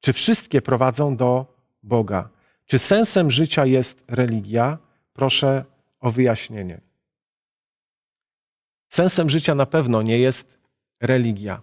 [0.00, 1.46] Czy wszystkie prowadzą do
[1.82, 2.28] Boga?
[2.66, 4.78] Czy sensem życia jest religia?
[5.12, 5.64] Proszę
[6.00, 6.80] o wyjaśnienie.
[8.88, 10.58] Sensem życia na pewno nie jest
[11.00, 11.62] religia.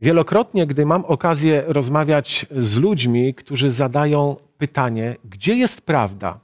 [0.00, 6.43] Wielokrotnie, gdy mam okazję rozmawiać z ludźmi, którzy zadają pytanie, gdzie jest prawda?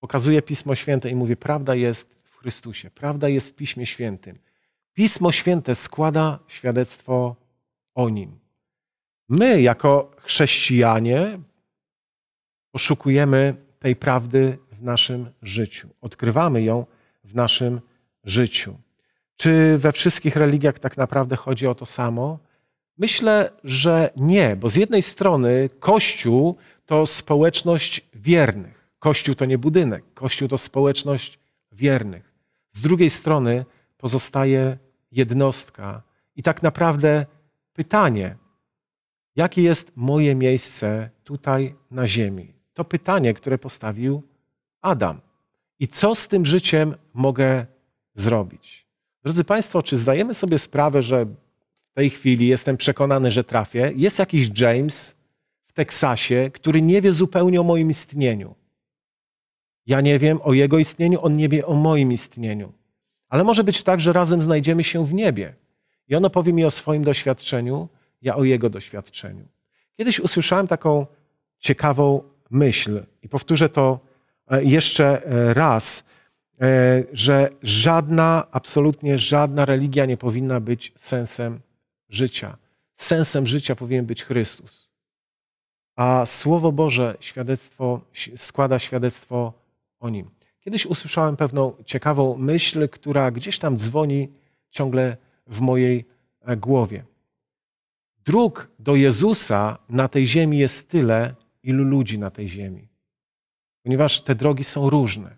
[0.00, 4.38] Pokazuję Pismo Święte i mówię: Prawda jest w Chrystusie, prawda jest w Piśmie Świętym.
[4.94, 7.36] Pismo Święte składa świadectwo
[7.94, 8.38] o nim.
[9.28, 11.38] My, jako chrześcijanie,
[12.70, 16.86] poszukujemy tej prawdy w naszym życiu, odkrywamy ją
[17.24, 17.80] w naszym
[18.24, 18.76] życiu.
[19.36, 22.38] Czy we wszystkich religiach tak naprawdę chodzi o to samo?
[22.98, 28.79] Myślę, że nie, bo z jednej strony Kościół to społeczność wiernych.
[29.00, 31.38] Kościół to nie budynek, Kościół to społeczność
[31.72, 32.34] wiernych.
[32.72, 33.64] Z drugiej strony
[33.98, 34.78] pozostaje
[35.12, 36.02] jednostka
[36.36, 37.26] i tak naprawdę
[37.72, 38.36] pytanie,
[39.36, 42.52] jakie jest moje miejsce tutaj na ziemi?
[42.74, 44.22] To pytanie, które postawił
[44.82, 45.20] Adam.
[45.78, 47.66] I co z tym życiem mogę
[48.14, 48.86] zrobić?
[49.22, 51.24] Drodzy Państwo, czy zdajemy sobie sprawę, że
[51.90, 53.92] w tej chwili jestem przekonany, że trafię?
[53.96, 55.16] Jest jakiś James
[55.66, 58.59] w Teksasie, który nie wie zupełnie o moim istnieniu.
[59.90, 62.72] Ja nie wiem o jego istnieniu, on nie wie o moim istnieniu.
[63.28, 65.54] Ale może być tak, że razem znajdziemy się w niebie.
[66.08, 67.88] I ono powie mi o swoim doświadczeniu,
[68.22, 69.44] ja o jego doświadczeniu.
[69.96, 71.06] Kiedyś usłyszałem taką
[71.58, 74.00] ciekawą myśl i powtórzę to
[74.50, 76.04] e, jeszcze e, raz,
[76.60, 81.60] e, że żadna, absolutnie żadna religia nie powinna być sensem
[82.08, 82.56] życia.
[82.94, 84.90] Sensem życia powinien być Chrystus.
[85.96, 88.00] A Słowo Boże świadectwo,
[88.36, 89.59] składa świadectwo
[90.00, 90.30] o Nim.
[90.60, 94.28] Kiedyś usłyszałem pewną ciekawą myśl, która gdzieś tam dzwoni
[94.70, 96.04] ciągle w mojej
[96.56, 97.04] głowie.
[98.24, 102.88] Dróg do Jezusa na tej ziemi jest tyle, ilu ludzi na tej ziemi.
[103.82, 105.36] Ponieważ te drogi są różne.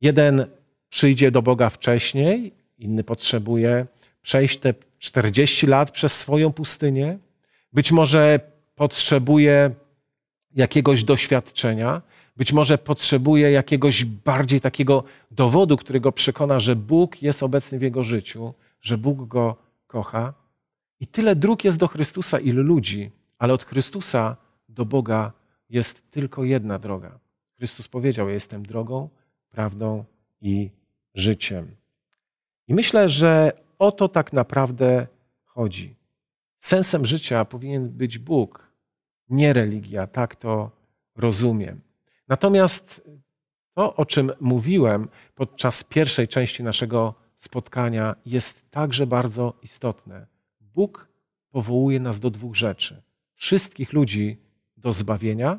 [0.00, 0.46] Jeden
[0.88, 3.86] przyjdzie do Boga wcześniej, inny potrzebuje
[4.22, 7.18] przejść te 40 lat przez swoją pustynię.
[7.72, 8.40] Być może
[8.74, 9.70] potrzebuje
[10.54, 12.02] jakiegoś doświadczenia,
[12.36, 17.82] być może potrzebuje jakiegoś bardziej takiego dowodu, który go przekona, że Bóg jest obecny w
[17.82, 19.56] jego życiu, że Bóg go
[19.86, 20.34] kocha.
[21.00, 24.36] I tyle dróg jest do Chrystusa, ilu ludzi, ale od Chrystusa
[24.68, 25.32] do Boga
[25.70, 27.18] jest tylko jedna droga.
[27.56, 29.08] Chrystus powiedział: Ja jestem drogą,
[29.50, 30.04] prawdą
[30.40, 30.70] i
[31.14, 31.76] życiem.
[32.68, 35.06] I myślę, że o to tak naprawdę
[35.44, 35.94] chodzi.
[36.60, 38.70] Sensem życia powinien być Bóg,
[39.28, 40.70] nie religia, tak to
[41.16, 41.85] rozumiem.
[42.28, 43.02] Natomiast
[43.74, 50.26] to, o czym mówiłem podczas pierwszej części naszego spotkania, jest także bardzo istotne.
[50.60, 51.08] Bóg
[51.50, 53.02] powołuje nas do dwóch rzeczy.
[53.34, 54.36] Wszystkich ludzi
[54.76, 55.58] do zbawienia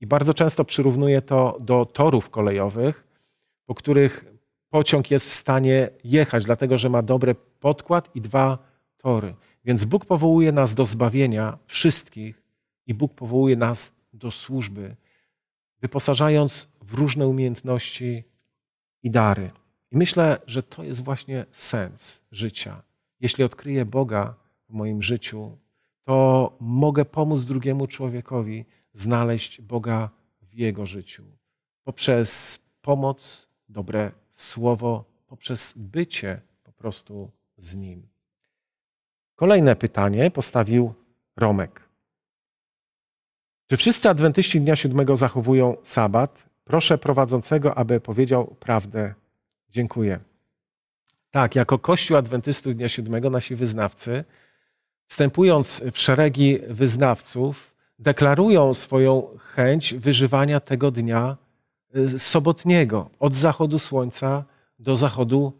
[0.00, 3.06] i bardzo często przyrównuje to do torów kolejowych,
[3.66, 4.24] po których
[4.70, 8.58] pociąg jest w stanie jechać, dlatego że ma dobry podkład i dwa
[8.98, 9.34] tory.
[9.64, 12.42] Więc Bóg powołuje nas do zbawienia wszystkich
[12.86, 14.96] i Bóg powołuje nas do służby,
[15.82, 18.24] wyposażając w różne umiejętności
[19.02, 19.50] i dary.
[19.90, 22.82] I myślę, że to jest właśnie sens życia.
[23.20, 24.34] Jeśli odkryję Boga
[24.68, 25.58] w moim życiu,
[26.04, 28.64] to mogę pomóc drugiemu człowiekowi
[28.94, 30.10] znaleźć Boga
[30.42, 31.24] w jego życiu
[31.84, 38.08] poprzez pomoc, dobre słowo, poprzez bycie po prostu z nim.
[39.36, 40.94] Kolejne pytanie postawił
[41.36, 41.88] Romek.
[43.72, 46.48] Czy wszyscy adwentyści dnia siódmego zachowują sabat?
[46.64, 49.14] Proszę prowadzącego, aby powiedział prawdę.
[49.70, 50.18] Dziękuję.
[51.30, 54.24] Tak, jako Kościół Adwentystów Dnia Siódmego nasi wyznawcy,
[55.06, 61.36] wstępując w szeregi wyznawców, deklarują swoją chęć wyżywania tego dnia
[61.96, 64.44] y, sobotniego, od zachodu słońca
[64.78, 65.52] do zachodu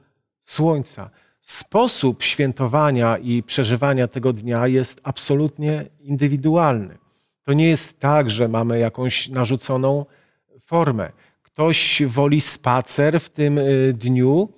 [0.42, 1.10] słońca.
[1.42, 7.01] Sposób świętowania i przeżywania tego dnia jest absolutnie indywidualny.
[7.42, 10.06] To nie jest tak, że mamy jakąś narzuconą
[10.64, 11.12] formę.
[11.42, 14.48] Ktoś woli spacer w tym y, dniu.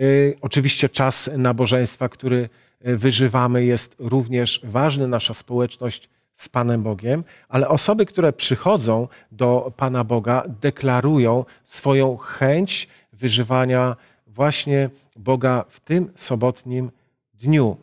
[0.00, 2.48] Y, oczywiście czas nabożeństwa, który
[2.86, 5.08] y, wyżywamy, jest również ważny.
[5.08, 12.88] Nasza społeczność z Panem Bogiem, ale osoby, które przychodzą do Pana Boga, deklarują swoją chęć
[13.12, 16.90] wyżywania właśnie Boga w tym sobotnim
[17.34, 17.76] dniu.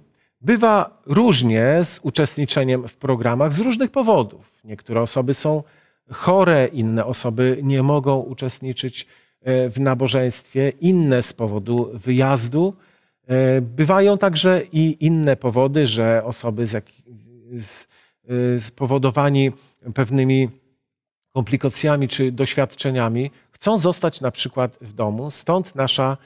[0.47, 4.51] Bywa różnie z uczestniczeniem w programach z różnych powodów.
[4.63, 5.63] Niektóre osoby są
[6.11, 9.07] chore, inne osoby nie mogą uczestniczyć
[9.41, 12.73] e, w nabożeństwie, inne z powodu wyjazdu.
[13.27, 16.85] E, bywają także i inne powody, że osoby z, jak,
[17.57, 17.87] z,
[18.23, 18.59] e,
[19.93, 20.49] pewnymi
[21.33, 25.31] komplikacjami czy doświadczeniami chcą zostać na przykład w domu.
[25.31, 26.17] Stąd nasza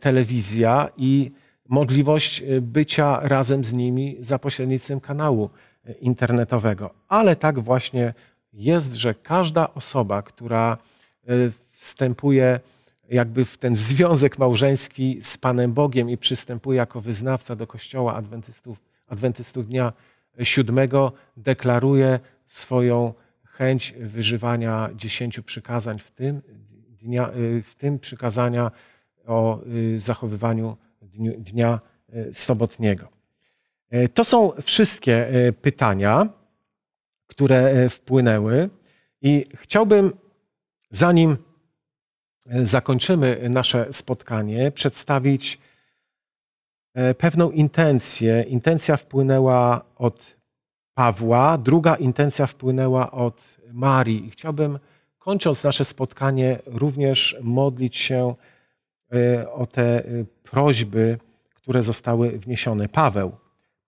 [0.00, 1.30] telewizja i
[1.68, 5.50] możliwość bycia razem z nimi za pośrednictwem kanału
[6.00, 6.90] internetowego.
[7.08, 8.14] Ale tak właśnie
[8.52, 10.78] jest, że każda osoba, która
[11.28, 12.60] y, wstępuje
[13.08, 18.80] jakby w ten związek małżeński z Panem Bogiem i przystępuje jako wyznawca do Kościoła Adwentystów,
[19.08, 19.92] Adwentystów Dnia
[20.42, 26.42] Siódmego, deklaruje swoją chęć wyżywania dziesięciu przykazań, w tym,
[27.02, 28.70] dnia, y, w tym przykazania
[29.26, 30.00] o y,
[31.14, 31.80] zachowywaniu dnia
[32.32, 33.08] sobotniego.
[34.14, 35.28] To są wszystkie
[35.62, 36.28] pytania
[37.26, 38.70] które e, wpłynęły.
[39.22, 40.12] I chciałbym,
[40.90, 41.36] zanim
[42.46, 45.58] e, zakończymy nasze spotkanie, przedstawić
[46.94, 48.42] e, pewną intencję.
[48.42, 50.34] Intencja wpłynęła od
[50.94, 53.42] Pawła, druga intencja wpłynęła od
[53.72, 54.26] Marii.
[54.26, 54.78] I chciałbym,
[55.18, 58.34] kończąc nasze spotkanie, również modlić się
[59.52, 60.02] o te
[60.42, 61.18] prośby,
[61.54, 62.88] które zostały wniesione.
[62.88, 63.32] Paweł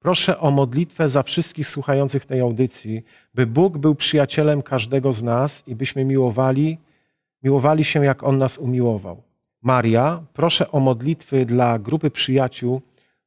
[0.07, 3.03] Proszę o modlitwę za wszystkich słuchających tej audycji,
[3.35, 6.79] by Bóg był przyjacielem każdego z nas i byśmy miłowali,
[7.43, 9.23] miłowali się, jak On nas umiłował.
[9.63, 12.83] Maria, proszę o modlitwy dla grupy przyjaciół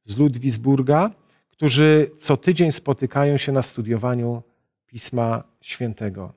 [0.06, 1.10] z Ludwisburga,
[1.48, 4.42] którzy co tydzień spotykają się na studiowaniu
[4.86, 6.32] Pisma Świętego.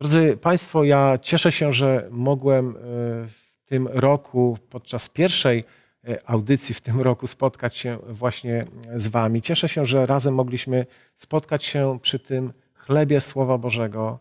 [0.00, 2.80] Drodzy Państwo, ja cieszę się, że mogłem e,
[3.28, 5.64] w tym roku podczas pierwszej
[6.08, 8.66] E, audycji w tym roku spotkać się właśnie
[8.96, 9.42] z Wami.
[9.42, 10.86] Cieszę się, że razem mogliśmy
[11.16, 14.18] spotkać się przy tym chlebie Słowa Bożego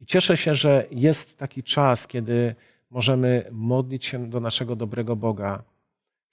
[0.00, 2.54] i cieszę się, że jest taki czas, kiedy
[2.90, 5.62] możemy modlić się do naszego dobrego Boga.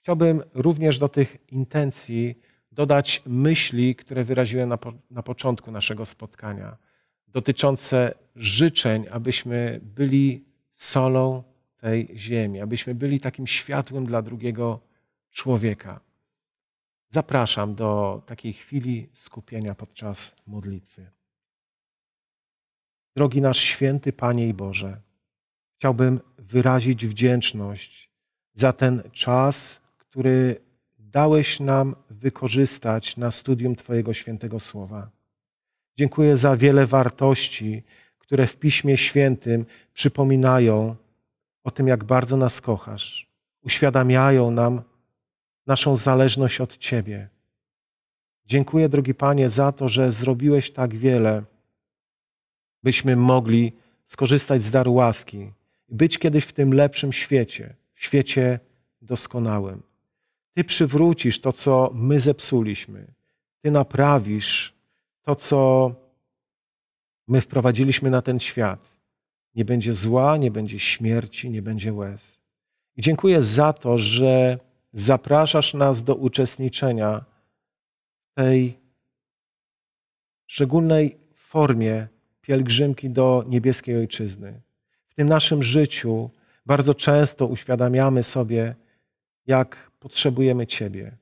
[0.02, 2.38] Chciałbym również do tych intencji
[2.72, 6.76] dodać myśli, które wyraziłem na, po, na początku naszego spotkania,
[7.28, 11.42] dotyczące życzeń, abyśmy byli solą
[11.82, 14.80] tej ziemi, abyśmy byli takim światłem dla drugiego
[15.30, 16.00] człowieka.
[17.10, 21.10] Zapraszam do takiej chwili skupienia podczas modlitwy.
[23.16, 25.00] Drogi nasz święty Panie i Boże,
[25.78, 28.10] chciałbym wyrazić wdzięczność
[28.54, 30.56] za ten czas, który
[30.98, 35.10] dałeś nam wykorzystać na studium Twojego świętego słowa.
[35.96, 37.82] Dziękuję za wiele wartości,
[38.18, 40.96] które w Piśmie Świętym przypominają
[41.64, 43.28] o tym, jak bardzo nas kochasz,
[43.62, 44.82] uświadamiają nam
[45.66, 47.28] naszą zależność od Ciebie.
[48.46, 51.42] Dziękuję, drogi Panie, za to, że zrobiłeś tak wiele,
[52.82, 53.72] byśmy mogli
[54.04, 55.52] skorzystać z daru łaski
[55.88, 58.60] i być kiedyś w tym lepszym świecie, w świecie
[59.02, 59.82] doskonałym.
[60.54, 63.06] Ty przywrócisz to, co my zepsuliśmy.
[63.60, 64.74] Ty naprawisz
[65.22, 65.92] to, co
[67.28, 68.91] my wprowadziliśmy na ten świat.
[69.54, 72.40] Nie będzie zła, nie będzie śmierci, nie będzie łez.
[72.96, 74.58] I dziękuję za to, że
[74.92, 77.24] zapraszasz nas do uczestniczenia
[78.20, 78.78] w tej
[80.46, 82.08] szczególnej formie
[82.40, 84.60] pielgrzymki do niebieskiej ojczyzny.
[85.08, 86.30] W tym naszym życiu
[86.66, 88.74] bardzo często uświadamiamy sobie,
[89.46, 91.16] jak potrzebujemy Ciebie.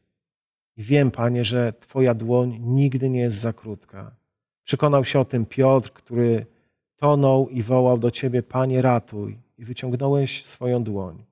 [0.76, 4.16] I wiem, Panie, że Twoja dłoń nigdy nie jest za krótka.
[4.64, 6.46] Przekonał się o tym Piotr, który
[7.00, 11.24] tonął i wołał do Ciebie, Panie, ratuj, i wyciągnąłeś swoją dłoń.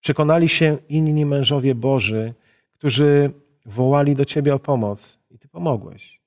[0.00, 2.34] Przekonali się inni mężowie Boży,
[2.72, 3.30] którzy
[3.66, 6.20] wołali do Ciebie o pomoc, i Ty pomogłeś.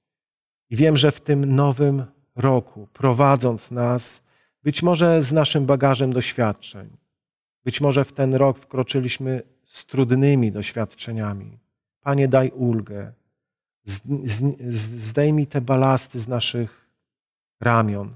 [0.70, 2.06] I wiem, że w tym nowym
[2.36, 4.24] roku, prowadząc nas,
[4.64, 6.90] być może z naszym bagażem doświadczeń,
[7.66, 11.60] być może w ten rok wkroczyliśmy z trudnymi doświadczeniami.
[12.02, 13.14] Panie, daj ulgę.
[13.86, 16.90] Zdejmij te balasty z naszych
[17.62, 18.16] ramion.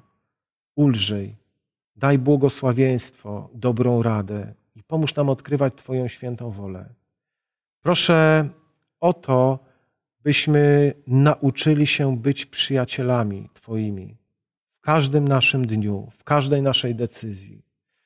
[0.77, 1.35] Ulżyj.
[1.95, 6.89] Daj błogosławieństwo, dobrą radę i pomóż nam odkrywać Twoją świętą wolę.
[7.81, 8.49] Proszę
[8.99, 9.59] o to,
[10.23, 14.17] byśmy nauczyli się być przyjacielami Twoimi
[14.77, 17.61] w każdym naszym dniu, w każdej naszej decyzji.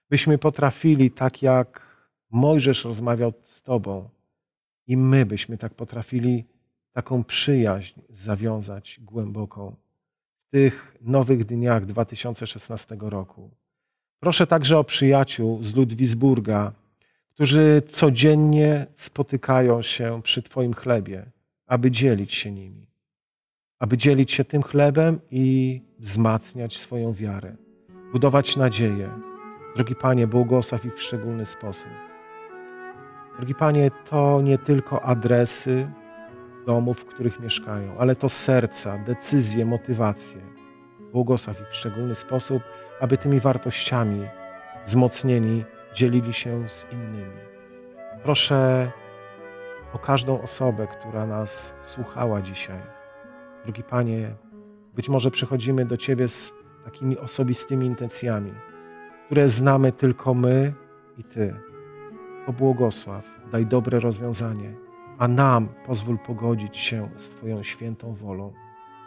[0.10, 1.92] Byśmy potrafili, tak jak
[2.30, 4.10] Mojżesz rozmawiał z Tobą,
[4.88, 6.46] i my byśmy tak potrafili
[6.92, 9.76] taką przyjaźń zawiązać głęboką
[10.52, 13.50] tych nowych dniach 2016 roku.
[14.20, 16.72] Proszę także o przyjaciół z Ludwisburga,
[17.34, 21.26] którzy codziennie spotykają się przy Twoim chlebie,
[21.68, 22.88] aby dzielić się nimi,
[23.80, 27.56] aby dzielić się tym chlebem i wzmacniać swoją wiarę,
[28.12, 29.10] budować nadzieję.
[29.76, 31.92] Drogi Panie, błogosław ich w szczególny sposób.
[33.38, 35.88] Drogi Panie, to nie tylko adresy
[36.66, 40.42] domów, w których mieszkają, ale to serca, decyzje, motywacje.
[41.12, 42.64] Błogosław ich w szczególny sposób,
[43.00, 44.28] aby tymi wartościami
[44.86, 47.40] wzmocnieni dzielili się z innymi.
[48.24, 48.92] Proszę
[49.94, 52.82] o każdą osobę, która nas słuchała dzisiaj.
[53.64, 54.36] Drogi Panie,
[54.96, 56.54] być może przychodzimy do Ciebie z
[56.86, 58.54] takimi osobistymi intencjami,
[59.26, 60.74] które znamy tylko my
[61.18, 61.56] i Ty
[62.46, 64.74] pobłogosław, daj dobre rozwiązanie,
[65.22, 68.54] a nam pozwól pogodzić się z Twoją świętą wolą,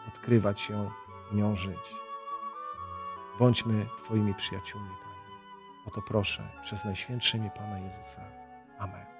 [0.09, 0.91] odkrywać ją,
[1.32, 1.95] nią żyć.
[3.39, 5.39] Bądźmy Twoimi przyjaciółmi, Panie.
[5.86, 8.23] O to proszę przez Najświętsze imię Pana Jezusa.
[8.78, 9.14] Amen.